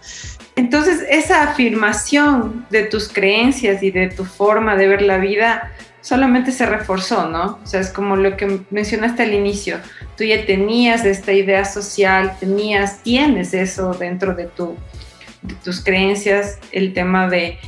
Entonces, 0.57 1.05
esa 1.09 1.45
afirmación 1.45 2.67
de 2.71 2.85
tus 2.85 3.09
creencias 3.09 3.83
y 3.83 3.91
de 3.91 4.09
tu 4.09 4.25
forma 4.25 4.77
de 4.77 4.89
ver 4.89 5.03
la 5.03 5.19
vida 5.19 5.73
solamente 6.01 6.53
se 6.53 6.67
reforzó, 6.67 7.29
¿no? 7.29 7.59
O 7.63 7.67
sea, 7.67 7.81
es 7.81 7.91
como 7.91 8.15
lo 8.17 8.37
que 8.37 8.61
mencionaste 8.71 9.25
al 9.25 9.35
inicio. 9.35 9.79
Tú 10.17 10.23
ya 10.25 10.47
tenías 10.47 11.05
esta 11.05 11.33
idea 11.33 11.65
social, 11.65 12.37
tenías, 12.39 13.03
tienes 13.03 13.53
eso 13.55 13.93
dentro 13.93 14.35
de, 14.35 14.45
tu, 14.45 14.77
tus 15.65 15.83
creencias, 15.83 16.59
el 16.71 16.95
tema 16.95 17.29
de 17.29 17.59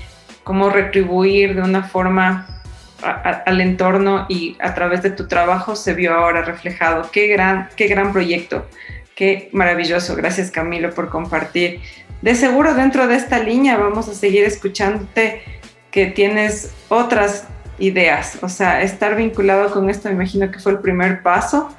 cómo 0.44 0.70
retribuir 0.70 1.56
de 1.56 1.62
una 1.62 1.82
forma 1.82 2.57
al 3.02 3.60
entorno 3.60 4.26
y 4.28 4.56
a 4.60 4.74
través 4.74 5.02
de 5.02 5.10
tu 5.10 5.28
trabajo 5.28 5.76
se 5.76 5.94
vio 5.94 6.14
ahora 6.14 6.42
reflejado. 6.42 7.10
Qué 7.12 7.28
gran, 7.28 7.68
qué 7.76 7.86
gran 7.86 8.12
proyecto. 8.12 8.66
Qué 9.14 9.50
maravilloso. 9.52 10.16
Gracias 10.16 10.50
Camilo 10.50 10.90
por 10.94 11.08
compartir. 11.08 11.80
De 12.22 12.34
seguro 12.34 12.74
dentro 12.74 13.06
de 13.06 13.16
esta 13.16 13.38
línea 13.38 13.76
vamos 13.76 14.08
a 14.08 14.14
seguir 14.14 14.44
escuchándote 14.44 15.42
que 15.90 16.06
tienes 16.06 16.72
otras 16.88 17.46
ideas. 17.78 18.38
O 18.42 18.48
sea, 18.48 18.82
estar 18.82 19.14
vinculado 19.14 19.70
con 19.70 19.88
esto 19.90 20.08
me 20.08 20.14
imagino 20.16 20.50
que 20.50 20.58
fue 20.58 20.72
el 20.72 20.80
primer 20.80 21.22
paso. 21.22 21.70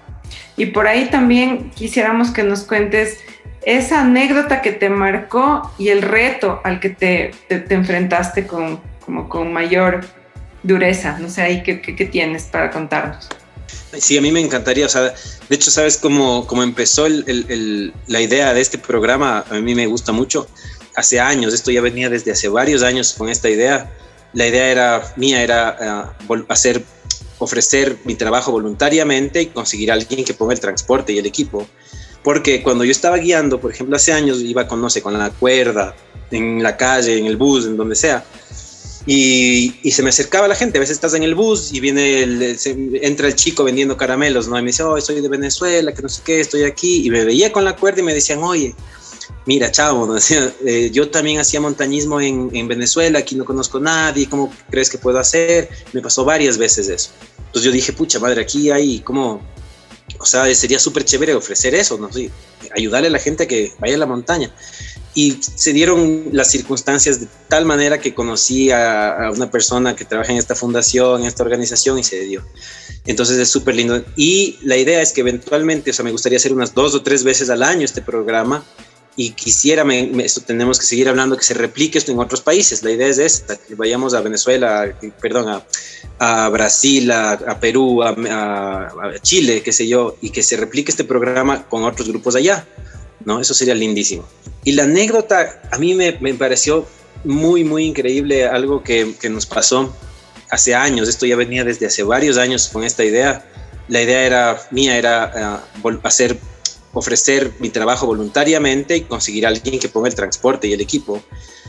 Y 0.55 0.67
por 0.67 0.87
ahí 0.87 1.05
también 1.05 1.71
quisiéramos 1.71 2.31
que 2.31 2.43
nos 2.43 2.63
cuentes 2.63 3.19
esa 3.63 4.01
anécdota 4.01 4.61
que 4.61 4.71
te 4.71 4.89
marcó 4.89 5.71
y 5.77 5.89
el 5.89 6.01
reto 6.01 6.61
al 6.63 6.79
que 6.79 6.89
te, 6.89 7.31
te, 7.47 7.73
enfrentaste 7.73 8.47
con, 8.47 8.79
como 9.05 9.27
con 9.27 9.51
mayor 9.51 10.05
dureza. 10.63 11.17
No 11.19 11.29
sé, 11.29 11.41
ahí 11.41 11.63
qué, 11.63 11.81
qué, 11.81 12.05
tienes 12.05 12.43
para 12.43 12.71
contarnos. 12.71 13.27
Sí, 13.97 14.17
a 14.17 14.21
mí 14.21 14.31
me 14.31 14.39
encantaría, 14.39 14.85
o 14.85 14.89
sea, 14.89 15.01
de 15.01 15.55
hecho, 15.55 15.71
¿sabes 15.71 15.97
cómo, 15.97 16.45
cómo 16.45 16.63
empezó 16.63 17.05
el, 17.05 17.23
el, 17.27 17.93
la 18.07 18.21
idea 18.21 18.53
de 18.53 18.61
este 18.61 18.77
programa? 18.77 19.45
A 19.49 19.55
mí 19.55 19.73
me 19.75 19.87
gusta 19.87 20.11
mucho. 20.11 20.47
Hace 20.95 21.19
años, 21.19 21.53
esto 21.53 21.71
ya 21.71 21.81
venía 21.81 22.09
desde 22.09 22.31
hace 22.31 22.49
varios 22.49 22.83
años 22.83 23.13
con 23.13 23.29
esta 23.29 23.49
idea. 23.49 23.91
La 24.33 24.47
idea 24.47 24.71
era 24.71 25.13
mía, 25.15 25.41
era 25.41 26.13
uh, 26.27 26.35
hacer, 26.49 26.83
ofrecer 27.39 27.97
mi 28.05 28.15
trabajo 28.15 28.51
voluntariamente 28.51 29.41
y 29.41 29.45
conseguir 29.47 29.91
a 29.91 29.95
alguien 29.95 30.23
que 30.23 30.33
ponga 30.33 30.53
el 30.53 30.59
transporte 30.59 31.13
y 31.13 31.17
el 31.17 31.25
equipo. 31.25 31.67
Porque 32.23 32.61
cuando 32.61 32.83
yo 32.83 32.91
estaba 32.91 33.17
guiando, 33.17 33.59
por 33.59 33.71
ejemplo, 33.71 33.95
hace 33.95 34.13
años 34.13 34.39
iba 34.41 34.67
con, 34.67 34.81
no 34.81 34.89
sé, 34.89 35.01
con 35.01 35.17
la 35.17 35.29
cuerda, 35.31 35.95
en 36.31 36.61
la 36.61 36.77
calle, 36.77 37.17
en 37.17 37.25
el 37.25 37.37
bus, 37.37 37.65
en 37.65 37.77
donde 37.77 37.95
sea, 37.95 38.23
y, 39.05 39.75
y, 39.81 39.91
se 39.91 40.03
me 40.03 40.09
acercaba 40.09 40.47
la 40.47 40.55
gente. 40.55 40.77
A 40.77 40.81
veces 40.81 40.95
estás 40.95 41.13
en 41.13 41.23
el 41.23 41.35
bus 41.35 41.73
y 41.73 41.79
viene 41.79 42.23
el, 42.23 42.57
entra 43.01 43.27
el 43.27 43.35
chico 43.35 43.63
vendiendo 43.63 43.97
caramelos, 43.97 44.47
¿no? 44.47 44.57
Y 44.57 44.61
me 44.61 44.67
dice, 44.67 44.83
oh, 44.83 44.99
soy 44.99 45.21
de 45.21 45.29
Venezuela, 45.29 45.93
que 45.93 46.01
no 46.01 46.09
sé 46.09 46.21
qué, 46.23 46.39
estoy 46.41 46.63
aquí. 46.63 47.05
Y 47.05 47.09
me 47.09 47.23
veía 47.23 47.51
con 47.51 47.63
la 47.63 47.75
cuerda 47.75 48.01
y 48.01 48.03
me 48.03 48.13
decían, 48.13 48.39
oye, 48.43 48.75
mira, 49.45 49.71
chavo, 49.71 50.05
¿no? 50.05 50.19
Eh, 50.65 50.89
yo 50.91 51.09
también 51.09 51.39
hacía 51.39 51.61
montañismo 51.61 52.19
en, 52.19 52.49
en, 52.53 52.67
Venezuela, 52.67 53.19
aquí 53.19 53.35
no 53.35 53.45
conozco 53.45 53.77
a 53.77 53.81
nadie, 53.81 54.27
¿cómo 54.29 54.53
crees 54.69 54.89
que 54.89 54.97
puedo 54.97 55.17
hacer? 55.17 55.69
Me 55.93 56.01
pasó 56.01 56.25
varias 56.25 56.57
veces 56.57 56.89
eso. 56.89 57.11
Entonces 57.37 57.63
yo 57.63 57.71
dije, 57.71 57.93
pucha 57.93 58.19
madre, 58.19 58.41
aquí 58.41 58.69
hay 58.69 58.99
como, 58.99 59.41
o 60.19 60.25
sea, 60.25 60.53
sería 60.53 60.77
súper 60.77 61.05
chévere 61.05 61.33
ofrecer 61.33 61.73
eso, 61.73 61.97
¿no? 61.97 62.11
Sí, 62.11 62.29
ayudarle 62.75 63.07
a 63.07 63.11
la 63.11 63.19
gente 63.19 63.43
a 63.43 63.47
que 63.47 63.73
vaya 63.79 63.95
a 63.95 63.97
la 63.97 64.05
montaña 64.05 64.53
y 65.15 65.39
se 65.41 65.73
dieron 65.73 66.29
las 66.31 66.51
circunstancias 66.51 67.19
de 67.19 67.27
tal 67.47 67.65
manera 67.65 67.99
que 67.99 68.13
conocí 68.13 68.71
a, 68.71 69.31
una 69.33 69.49
persona 69.49 69.95
que 69.95 70.05
trabaja 70.05 70.31
en 70.31 70.37
esta 70.37 70.55
fundación, 70.55 71.21
en 71.21 71.27
esta 71.27 71.43
organización 71.43 71.97
y 71.99 72.03
se 72.03 72.19
dio. 72.21 72.43
Entonces 73.05 73.37
es 73.37 73.49
súper 73.49 73.75
lindo. 73.75 74.03
Y 74.15 74.57
la 74.61 74.77
idea 74.77 75.01
es 75.01 75.11
que 75.11 75.21
eventualmente, 75.21 75.91
o 75.91 75.93
sea, 75.93 76.05
me 76.05 76.11
gustaría 76.11 76.37
hacer 76.37 76.53
unas 76.53 76.73
dos 76.73 76.93
o 76.93 77.01
tres 77.01 77.23
veces 77.23 77.49
al 77.49 77.63
año 77.63 77.85
este 77.85 78.01
programa 78.01 78.63
y 79.15 79.31
quisiera, 79.31 79.83
esto 80.23 80.41
tenemos 80.41 80.79
que 80.79 80.85
seguir 80.85 81.09
hablando, 81.09 81.35
que 81.35 81.43
se 81.43 81.53
replique 81.53 81.97
esto 81.97 82.11
en 82.11 82.19
otros 82.19 82.41
países. 82.41 82.83
La 82.83 82.91
idea 82.91 83.07
es 83.07 83.17
esta, 83.17 83.57
que 83.57 83.75
vayamos 83.75 84.13
a 84.13 84.21
Venezuela, 84.21 84.95
perdón, 85.19 85.49
a, 85.49 85.65
a 86.19 86.49
Brasil, 86.49 87.11
a, 87.11 87.59
Perú, 87.59 88.03
a, 88.03 88.11
a 88.11 89.19
Chile, 89.21 89.61
qué 89.63 89.73
sé 89.73 89.87
yo, 89.87 90.15
y 90.21 90.29
que 90.29 90.43
se 90.43 90.55
replique 90.55 90.91
este 90.91 91.03
programa 91.03 91.67
con 91.67 91.83
otros 91.83 92.07
grupos 92.07 92.35
allá. 92.35 92.65
¿No? 93.25 93.39
Eso 93.39 93.53
sería 93.53 93.75
lindísimo. 93.75 94.25
Y 94.63 94.73
la 94.73 94.83
anécdota 94.83 95.61
a 95.71 95.77
mí 95.77 95.93
me, 95.95 96.17
me 96.19 96.33
pareció 96.33 96.85
muy, 97.23 97.63
muy 97.63 97.85
increíble, 97.85 98.47
algo 98.47 98.83
que, 98.83 99.15
que, 99.19 99.29
nos 99.29 99.45
pasó 99.45 99.93
hace 100.49 100.73
años, 100.73 101.09
esto 101.09 101.25
ya 101.25 101.35
venía 101.35 101.63
desde 101.63 101.85
hace 101.85 102.03
varios 102.03 102.37
años 102.37 102.69
con 102.69 102.83
esta 102.83 103.03
idea. 103.03 103.45
La 103.87 104.01
idea 104.01 104.23
era 104.23 104.61
mía, 104.71 104.97
era 104.97 105.63
uh, 105.83 105.89
hacer, 106.03 106.37
ofrecer 106.93 107.51
mi 107.59 107.69
trabajo 107.69 108.05
voluntariamente 108.05 108.97
y 108.97 109.01
conseguir 109.01 109.45
a 109.45 109.49
alguien 109.49 109.79
que 109.79 109.89
ponga 109.89 110.07
el 110.07 110.15
transporte 110.15 110.67
y 110.67 110.73
el 110.73 110.81
equipo. 110.81 111.21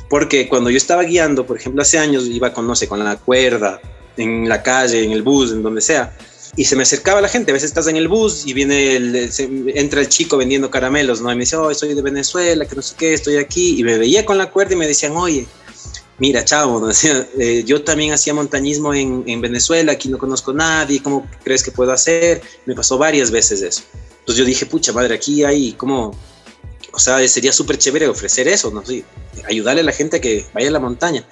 Porque 0.09 0.49
cuando 0.49 0.71
yo 0.71 0.77
estaba 0.77 1.03
guiando, 1.03 1.47
por 1.47 1.57
ejemplo, 1.57 1.83
hace 1.83 1.99
años 1.99 2.27
iba 2.27 2.53
con, 2.53 2.67
no 2.67 2.75
sé, 2.75 2.89
con 2.89 3.03
la 3.03 3.17
cuerda, 3.17 3.81
en 4.17 4.49
la 4.49 4.63
calle, 4.63 5.05
en 5.05 5.13
el 5.13 5.23
bus, 5.23 5.53
en 5.53 5.63
donde 5.63 5.81
sea, 5.81 6.13
y 6.57 6.65
se 6.65 6.77
me 6.77 6.83
acercaba 6.83 7.21
la 7.21 7.29
gente. 7.29 7.53
A 7.53 7.55
veces 7.55 7.69
estás 7.69 7.87
en 7.87 7.97
el 7.97 8.09
bus 8.09 8.47
y 8.47 8.53
viene 8.53 8.97
el, 8.97 9.31
entra 9.75 10.01
el 10.01 10.09
chico 10.09 10.37
vendiendo 10.37 10.71
caramelos, 10.71 11.21
¿no? 11.21 11.31
Y 11.31 11.35
me 11.35 11.41
dice, 11.41 11.57
oh, 11.57 11.73
soy 11.75 11.95
de 11.95 12.03
Venezuela, 12.03 12.67
que 12.67 12.77
no 12.77 12.83
sé 12.83 12.95
qué, 12.99 13.15
estoy 13.15 13.37
aquí. 13.37 13.79
Y 13.79 13.85
me 13.85 13.99
veía 13.99 14.25
con 14.25 14.39
la 14.39 14.51
cuerda 14.51 14.75
y 14.75 14.77
me 14.77 14.87
decían, 14.87 15.17
oye, 15.17 15.47
mira, 16.19 16.45
chavo, 16.45 16.81
¿no? 16.81 16.93
Eh, 17.39 17.65
yo 17.65 17.83
también 17.83 18.13
hacía 18.13 18.35
montañismo 18.35 18.93
en, 18.95 19.25
en, 19.27 19.41
Venezuela, 19.41 19.93
aquí 19.93 20.09
no 20.09 20.19
conozco 20.19 20.51
a 20.51 20.55
nadie, 20.55 21.03
¿cómo 21.03 21.29
crees 21.45 21.63
que 21.63 21.71
puedo 21.71 21.93
hacer? 21.93 22.43
Me 22.67 22.75
pasó 22.75 22.99
varias 22.99 23.31
veces 23.31 23.63
eso. 23.63 23.83
Entonces 24.21 24.37
yo 24.37 24.45
dije, 24.45 24.67
pucha 24.67 24.93
madre, 24.93 25.15
aquí 25.15 25.45
hay 25.45 25.73
como, 25.73 26.15
o 26.93 26.99
sea, 26.99 27.27
sería 27.29 27.53
súper 27.53 27.79
chévere 27.79 28.09
ofrecer 28.09 28.49
eso, 28.49 28.71
¿no? 28.71 28.85
Sí, 28.85 29.05
ayudarle 29.49 29.81
a 29.81 29.85
la 29.85 29.93
gente 29.93 30.19
a 30.19 30.21
que 30.21 30.45
vaya 30.53 30.69
a 30.69 30.73
la 30.73 30.81
montaña 30.81 31.25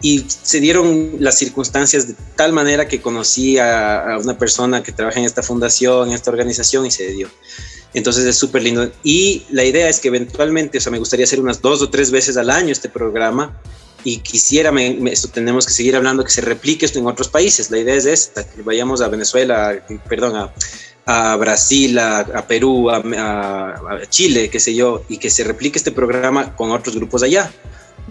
y 0.00 0.24
se 0.28 0.60
dieron 0.60 1.16
las 1.18 1.38
circunstancias 1.38 2.08
de 2.08 2.14
tal 2.36 2.52
manera 2.52 2.86
que 2.88 3.00
conocí 3.00 3.58
a, 3.58 4.18
una 4.22 4.36
persona 4.36 4.82
que 4.82 4.92
trabaja 4.92 5.18
en 5.18 5.24
esta 5.24 5.42
fundación, 5.42 6.08
en 6.08 6.14
esta 6.14 6.30
organización 6.30 6.86
y 6.86 6.90
se 6.90 7.08
dio. 7.08 7.28
Entonces 7.94 8.24
es 8.24 8.36
súper 8.36 8.62
lindo. 8.62 8.90
Y 9.02 9.44
la 9.50 9.64
idea 9.64 9.88
es 9.88 10.00
que 10.00 10.08
eventualmente, 10.08 10.78
o 10.78 10.80
sea, 10.80 10.92
me 10.92 10.98
gustaría 10.98 11.24
hacer 11.24 11.40
unas 11.40 11.62
dos 11.62 11.80
o 11.80 11.90
tres 11.90 12.10
veces 12.10 12.36
al 12.36 12.50
año 12.50 12.72
este 12.72 12.88
programa 12.88 13.58
y 14.02 14.18
quisiera, 14.18 14.70
esto 15.06 15.28
tenemos 15.28 15.66
que 15.66 15.72
seguir 15.72 15.96
hablando, 15.96 16.24
que 16.24 16.30
se 16.30 16.42
replique 16.42 16.84
esto 16.84 16.98
en 16.98 17.06
otros 17.06 17.28
países. 17.28 17.70
La 17.70 17.78
idea 17.78 17.94
es 17.94 18.04
esta, 18.04 18.44
que 18.44 18.62
vayamos 18.62 19.00
a 19.00 19.08
Venezuela, 19.08 19.82
perdón, 20.08 20.36
a, 20.36 20.52
a 21.06 21.36
Brasil, 21.36 21.98
a, 21.98 22.46
Perú, 22.46 22.90
a, 22.90 22.96
a, 22.98 24.06
Chile, 24.10 24.50
qué 24.50 24.60
sé 24.60 24.74
yo, 24.74 25.02
y 25.08 25.18
que 25.18 25.30
se 25.30 25.44
replique 25.44 25.78
este 25.78 25.92
programa 25.92 26.54
con 26.56 26.70
otros 26.70 26.96
grupos 26.96 27.22
allá, 27.22 27.50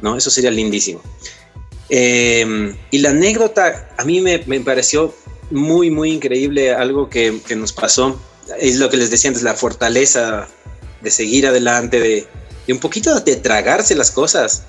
¿no? 0.01 0.15
Eso 0.15 0.31
sería 0.31 0.49
lindísimo. 0.49 1.01
Eh, 1.95 2.75
y 2.89 2.97
la 2.97 3.11
anécdota 3.11 3.87
a 3.99 4.03
mí 4.03 4.19
me, 4.19 4.43
me, 4.47 4.59
pareció 4.61 5.13
muy, 5.51 5.91
muy 5.91 6.11
increíble, 6.11 6.73
algo 6.73 7.07
que, 7.07 7.39
que, 7.45 7.55
nos 7.55 7.71
pasó. 7.71 8.19
Es 8.59 8.77
lo 8.77 8.89
que 8.89 8.97
les 8.97 9.11
decía 9.11 9.27
antes, 9.27 9.43
la 9.43 9.53
fortaleza 9.53 10.47
de 11.01 11.11
seguir 11.11 11.45
adelante, 11.45 11.99
de, 11.99 12.27
de 12.65 12.73
un 12.73 12.79
poquito 12.79 13.19
de 13.19 13.35
tragarse 13.35 13.93
las 13.93 14.09
cosas. 14.09 14.63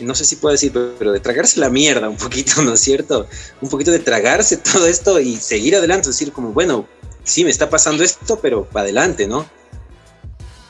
No 0.00 0.16
sé 0.16 0.24
si 0.24 0.34
puedo 0.34 0.50
decir, 0.50 0.72
pero 0.98 1.12
de 1.12 1.20
tragarse 1.20 1.60
la 1.60 1.70
mierda 1.70 2.08
un 2.08 2.16
poquito, 2.16 2.62
¿no 2.62 2.74
es 2.74 2.80
cierto? 2.80 3.28
Un 3.60 3.68
poquito 3.68 3.92
de 3.92 4.00
tragarse 4.00 4.56
todo 4.56 4.88
esto 4.88 5.20
y 5.20 5.36
seguir 5.36 5.76
adelante, 5.76 6.08
decir 6.08 6.32
como, 6.32 6.50
bueno, 6.52 6.88
sí 7.22 7.44
me 7.44 7.50
está 7.50 7.70
pasando 7.70 8.02
esto, 8.02 8.40
pero 8.40 8.66
adelante, 8.74 9.28
¿no? 9.28 9.48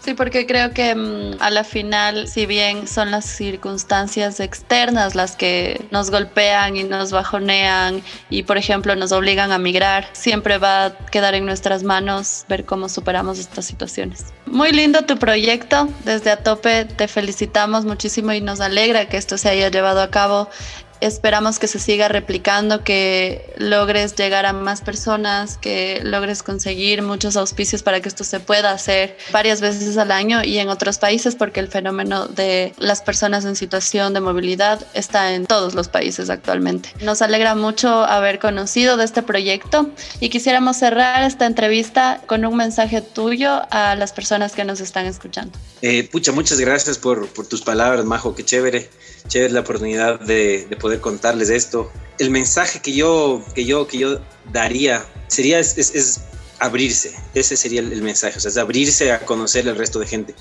Sí, 0.05 0.13
porque 0.13 0.47
creo 0.47 0.73
que 0.73 0.95
mm, 0.95 1.41
a 1.41 1.49
la 1.49 1.65
final, 1.65 2.29
si 2.29 2.45
bien 2.45 2.87
son 2.87 3.11
las 3.11 3.25
circunstancias 3.25 4.39
externas 4.39 5.15
las 5.15 5.35
que 5.35 5.87
nos 5.91 6.11
golpean 6.11 6.77
y 6.77 6.85
nos 6.85 7.11
bajonean 7.11 8.03
y, 8.29 8.43
por 8.43 8.59
ejemplo, 8.59 8.95
nos 8.97 9.13
obligan 9.13 9.51
a 9.51 9.59
migrar, 9.59 10.07
siempre 10.13 10.59
va 10.59 10.85
a 10.85 10.97
quedar 11.07 11.35
en 11.35 11.47
nuestras 11.47 11.85
manos 11.85 12.45
ver 12.51 12.67
cómo 12.67 12.91
superamos 12.91 13.39
estas 13.39 13.65
situaciones. 13.65 14.27
Muy 14.45 14.73
lindo 14.73 15.07
tu 15.07 15.17
proyecto, 15.17 15.89
desde 16.05 16.31
a 16.31 16.37
tope 16.37 16.85
te 16.85 17.09
felicitamos 17.09 17.87
muchísimo 17.87 18.31
y 18.35 18.43
nos 18.43 18.61
alegra 18.61 19.09
que 19.09 19.17
esto 19.17 19.39
se 19.39 19.49
haya 19.49 19.71
llevado 19.71 20.03
a 20.03 20.11
cabo 20.11 20.51
Esperamos 21.01 21.59
que 21.59 21.67
se 21.67 21.79
siga 21.79 22.09
replicando, 22.09 22.85
que 22.85 23.53
logres 23.59 24.15
llegar 24.15 24.47
a 24.47 24.53
más 24.53 24.81
personas, 24.81 25.59
que 25.59 26.01
logres 26.03 26.43
conseguir 26.43 27.03
muchos 27.03 27.37
auspicios 27.37 27.83
para 27.83 28.01
que 28.01 28.09
esto 28.09 28.25
se 28.25 28.41
pueda 28.41 28.71
hacer 28.71 29.17
varias 29.33 29.61
veces 29.61 29.97
al 29.99 30.11
año 30.11 30.43
y 30.43 30.59
en 30.59 30.69
otros 30.69 30.99
países, 30.99 31.35
porque 31.35 31.61
el 31.61 31.69
fenómeno 31.69 32.27
de 32.27 32.73
las 32.79 33.03
personas 33.03 33.45
en 33.45 33.57
situación 33.57 34.15
de 34.15 34.21
movilidad 34.21 34.87
está 34.95 35.35
en 35.35 35.47
todos 35.47 35.75
los 35.75 35.89
países 35.89 36.31
actualmente. 36.31 36.91
Nos 37.01 37.23
alegra 37.23 37.55
mucho 37.55 37.89
haber 38.05 38.39
conocido 38.39 38.97
de 38.97 39.05
este 39.05 39.23
proyecto 39.23 39.91
y 40.21 40.29
quisiéramos 40.29 40.77
cerrar 40.77 41.23
esta 41.23 41.47
entrevista 41.47 42.21
con 42.27 42.45
un 42.45 42.57
mensaje 42.57 43.01
tuyo 43.01 43.63
a 43.71 43.95
las 43.97 44.13
personas 44.13 44.53
que 44.53 44.65
nos 44.65 44.81
están 44.81 45.07
escuchando. 45.07 45.57
Eh, 45.83 46.09
pucha, 46.11 46.33
muchas 46.33 46.59
gracias 46.61 46.99
por, 46.99 47.29
por 47.29 47.47
tus 47.47 47.63
palabras, 47.63 48.05
Majo, 48.05 48.35
qué 48.35 48.45
chévere 48.45 48.91
chévere 49.29 49.53
la 49.53 49.61
oportunidad 49.61 50.21
de, 50.21 50.67
de, 50.69 50.77
poder 50.77 51.01
contarles 51.01 51.51
esto. 51.51 51.91
El 52.19 52.31
mensaje 52.31 52.81
que 52.81 52.93
yo, 52.93 53.43
que 53.55 53.65
yo, 53.65 53.87
que 53.87 53.99
yo 53.99 54.21
daría 54.53 55.05
sería 55.29 55.59
es, 55.59 55.77
es, 55.77 56.21
abrirse, 56.61 57.15
ese 57.35 57.57
sería 57.57 57.81
el, 57.81 58.03
mensaje, 58.03 58.39
o 58.39 58.41
sea, 58.41 58.51
es 58.51 58.57
abrirse 58.57 59.13
a 59.13 59.21
conocer 59.27 59.69
al 59.69 59.77
resto 59.77 59.99
de 59.99 60.07
gente, 60.07 60.35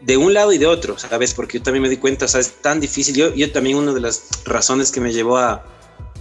de 0.00 0.16
un 0.16 0.32
lado 0.32 0.52
y 0.52 0.58
de 0.58 0.66
otro, 0.66 0.96
¿sabes? 0.98 1.34
Porque 1.34 1.58
yo 1.58 1.64
también 1.64 1.82
me 1.82 1.88
di 1.88 1.96
cuenta, 1.96 2.26
o 2.26 2.28
sea, 2.28 2.40
es 2.40 2.62
tan 2.62 2.80
difícil, 2.80 3.14
yo, 3.16 3.34
yo 3.34 3.50
también 3.50 3.76
una 3.76 3.92
de 3.92 4.00
las 4.00 4.22
razones 4.44 4.92
que 4.92 5.00
me 5.00 5.12
llevó 5.12 5.36
a 5.36 5.64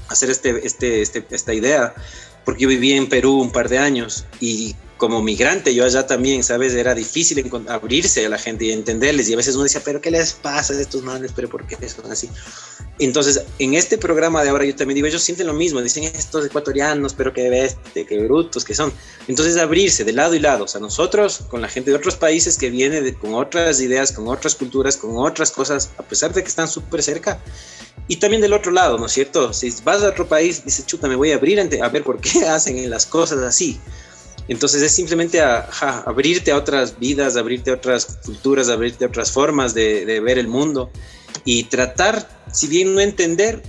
hacer 0.10 0.30
este, 0.32 0.65
este, 0.65 1.02
este, 1.02 1.26
esta 1.30 1.54
idea, 1.54 1.93
porque 2.46 2.63
yo 2.63 2.70
viví 2.70 2.93
en 2.93 3.08
Perú 3.08 3.39
un 3.39 3.52
par 3.52 3.70
de 3.70 3.78
años 3.78 4.26
y 4.39 4.76
como 4.97 5.21
migrante, 5.21 5.73
yo 5.73 5.86
allá 5.86 6.07
también, 6.07 6.43
¿sabes? 6.43 6.73
Era 6.73 6.93
difícil 6.95 7.49
abrirse 7.67 8.25
a 8.25 8.29
la 8.29 8.38
gente 8.38 8.65
y 8.65 8.71
entenderles. 8.71 9.29
Y 9.29 9.33
a 9.33 9.38
veces 9.38 9.55
uno 9.55 9.63
decía, 9.63 9.81
pero 9.83 10.01
¿qué 10.01 10.12
les 10.12 10.33
pasa 10.33 10.73
a 10.73 10.81
estos 10.81 11.03
manes? 11.03 11.31
¿Pero 11.36 11.49
por 11.49 11.65
qué 11.65 11.77
son 11.88 12.12
así? 12.12 12.29
Entonces, 12.99 13.43
en 13.60 13.75
este 13.75 13.97
programa 13.97 14.43
de 14.43 14.49
ahora 14.49 14.65
yo 14.65 14.75
también 14.75 14.95
digo, 14.95 15.07
ellos 15.07 15.21
sienten 15.21 15.45
lo 15.45 15.53
mismo, 15.53 15.81
dicen 15.81 16.03
estos 16.03 16.45
ecuatorianos, 16.47 17.13
pero 17.13 17.31
qué 17.31 17.49
bestia, 17.49 18.05
qué 18.05 18.17
brutos 18.19 18.65
que 18.65 18.73
son. 18.73 18.91
Entonces, 19.27 19.57
abrirse 19.57 20.03
de 20.03 20.13
lado 20.13 20.33
y 20.33 20.39
lado, 20.39 20.63
o 20.63 20.67
sea, 20.67 20.81
nosotros 20.81 21.41
con 21.47 21.62
la 21.62 21.67
gente 21.67 21.91
de 21.91 21.97
otros 21.97 22.15
países 22.15 22.57
que 22.57 22.71
viene 22.71 23.13
con 23.13 23.36
otras 23.36 23.79
ideas, 23.81 24.12
con 24.12 24.27
otras 24.27 24.55
culturas, 24.55 24.97
con 24.97 25.15
otras 25.17 25.51
cosas, 25.51 25.91
a 25.97 26.03
pesar 26.03 26.33
de 26.33 26.41
que 26.41 26.49
están 26.49 26.67
súper 26.67 27.03
cerca. 27.03 27.39
Y 28.07 28.15
también 28.17 28.41
del 28.41 28.53
otro 28.53 28.71
lado, 28.71 28.97
¿no 28.97 29.05
es 29.05 29.12
cierto? 29.12 29.53
Si 29.53 29.71
vas 29.83 30.01
a 30.01 30.10
otro 30.10 30.27
país, 30.27 30.63
dices, 30.63 30.86
chuta, 30.86 31.07
me 31.07 31.15
voy 31.15 31.31
a 31.31 31.36
abrir 31.36 31.60
a 31.60 31.89
ver 31.89 32.03
por 32.03 32.19
qué 32.19 32.45
hacen 32.47 32.89
las 32.89 33.05
cosas 33.05 33.39
así. 33.39 33.79
Entonces 34.47 34.81
es 34.81 34.93
simplemente 34.93 35.41
abrirte 35.41 36.51
a 36.51 36.57
otras 36.57 36.97
vidas, 36.97 37.36
abrirte 37.36 37.71
a 37.71 37.73
otras 37.73 38.19
culturas, 38.25 38.69
abrirte 38.69 39.05
a 39.05 39.07
otras 39.07 39.31
formas 39.31 39.73
de, 39.73 40.19
ver 40.21 40.38
el 40.38 40.47
mundo 40.47 40.89
y 41.43 41.63
tratar, 41.65 42.27
si 42.51 42.67
bien 42.67 42.93
no 42.93 43.01
entender, 43.01 43.62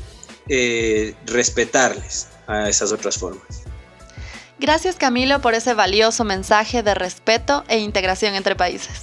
eh, 0.49 1.15
respetarles 1.27 2.29
a 2.47 2.69
esas 2.69 2.93
otras 2.93 3.19
formas. 3.19 3.63
Gracias 4.61 4.97
Camilo 4.97 5.41
por 5.41 5.55
ese 5.55 5.75
valioso 5.75 6.25
mensaje 6.25 6.83
de 6.83 6.95
respeto 6.95 7.65
e 7.69 7.79
integración 7.79 8.35
entre 8.35 8.57
países. 8.57 9.03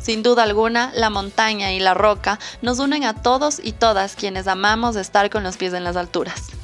Sin 0.00 0.22
duda 0.22 0.44
alguna, 0.44 0.92
la 0.94 1.10
montaña 1.10 1.72
y 1.72 1.80
la 1.80 1.94
roca 1.94 2.38
nos 2.62 2.78
unen 2.78 3.04
a 3.04 3.22
todos 3.22 3.60
y 3.62 3.72
todas 3.72 4.14
quienes 4.14 4.46
amamos 4.46 4.96
estar 4.96 5.30
con 5.30 5.42
los 5.42 5.56
pies 5.56 5.72
en 5.74 5.84
las 5.84 5.96
alturas. 5.96 6.57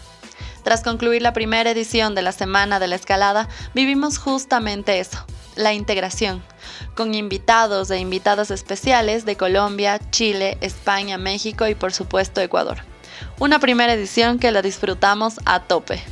Tras 0.64 0.82
concluir 0.82 1.20
la 1.20 1.34
primera 1.34 1.70
edición 1.70 2.14
de 2.14 2.22
la 2.22 2.32
Semana 2.32 2.80
de 2.80 2.88
la 2.88 2.96
Escalada, 2.96 3.48
vivimos 3.74 4.16
justamente 4.16 4.98
eso, 4.98 5.18
la 5.56 5.74
integración, 5.74 6.42
con 6.96 7.14
invitados 7.14 7.90
e 7.90 7.98
invitadas 7.98 8.50
especiales 8.50 9.26
de 9.26 9.36
Colombia, 9.36 10.00
Chile, 10.10 10.56
España, 10.62 11.18
México 11.18 11.68
y 11.68 11.74
por 11.74 11.92
supuesto 11.92 12.40
Ecuador. 12.40 12.78
Una 13.38 13.58
primera 13.58 13.92
edición 13.92 14.38
que 14.38 14.50
la 14.50 14.62
disfrutamos 14.62 15.38
a 15.44 15.60
tope. 15.60 16.02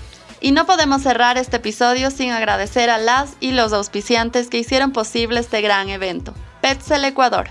Y 0.42 0.52
no 0.52 0.66
podemos 0.66 1.02
cerrar 1.02 1.38
este 1.38 1.56
episodio 1.56 2.10
sin 2.10 2.32
agradecer 2.32 2.90
a 2.90 2.98
las 2.98 3.36
y 3.40 3.52
los 3.52 3.72
auspiciantes 3.72 4.48
que 4.48 4.58
hicieron 4.58 4.92
posible 4.92 5.40
este 5.40 5.62
gran 5.62 5.88
evento. 5.88 6.34
Petzel 6.60 7.06
Ecuador, 7.06 7.50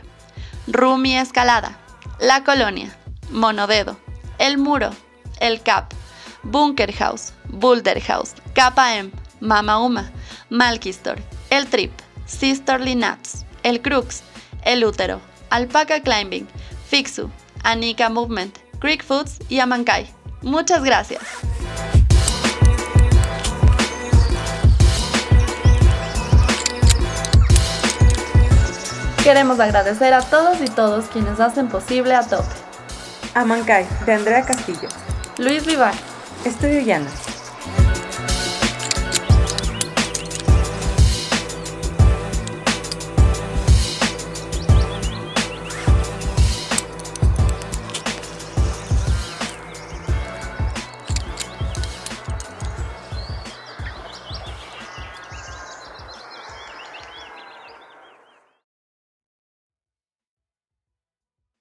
Rumi 0.67 1.17
Escalada, 1.17 1.79
La 2.19 2.43
Colonia, 2.43 2.95
Monodedo, 3.31 3.97
El 4.37 4.59
Muro, 4.59 4.91
El 5.39 5.61
Cap, 5.61 5.93
Bunker 6.43 6.91
House, 6.93 7.33
Boulder 7.49 7.99
House, 8.01 8.33
KM, 8.53 9.11
Mama 9.39 9.79
Uma, 9.79 10.11
Malkistor, 10.49 11.17
El 11.49 11.67
Trip, 11.67 11.91
Sisterly 12.25 12.95
Nuts, 12.95 13.45
El 13.63 13.81
Crux, 13.81 14.23
El 14.63 14.83
Útero, 14.83 15.19
Alpaca 15.49 16.01
Climbing, 16.01 16.47
Fixu, 16.87 17.29
Anika 17.63 18.09
Movement, 18.09 18.57
Creek 18.79 19.03
Foods 19.03 19.39
y 19.49 19.59
Amankai. 19.59 20.07
Muchas 20.41 20.83
gracias. 20.83 21.21
Queremos 29.23 29.59
agradecer 29.59 30.15
a 30.15 30.21
todos 30.21 30.59
y 30.61 30.65
todos 30.65 31.05
quienes 31.05 31.39
hacen 31.39 31.67
posible 31.67 32.15
a 32.15 32.27
tope. 32.27 32.55
Amankai, 33.35 33.85
de 34.05 34.13
Andrea 34.13 34.43
Castillo. 34.43 34.89
Luis 35.37 35.63
Vivar. 35.63 35.93
Estudio 36.43 36.81
Llanos. 36.81 37.30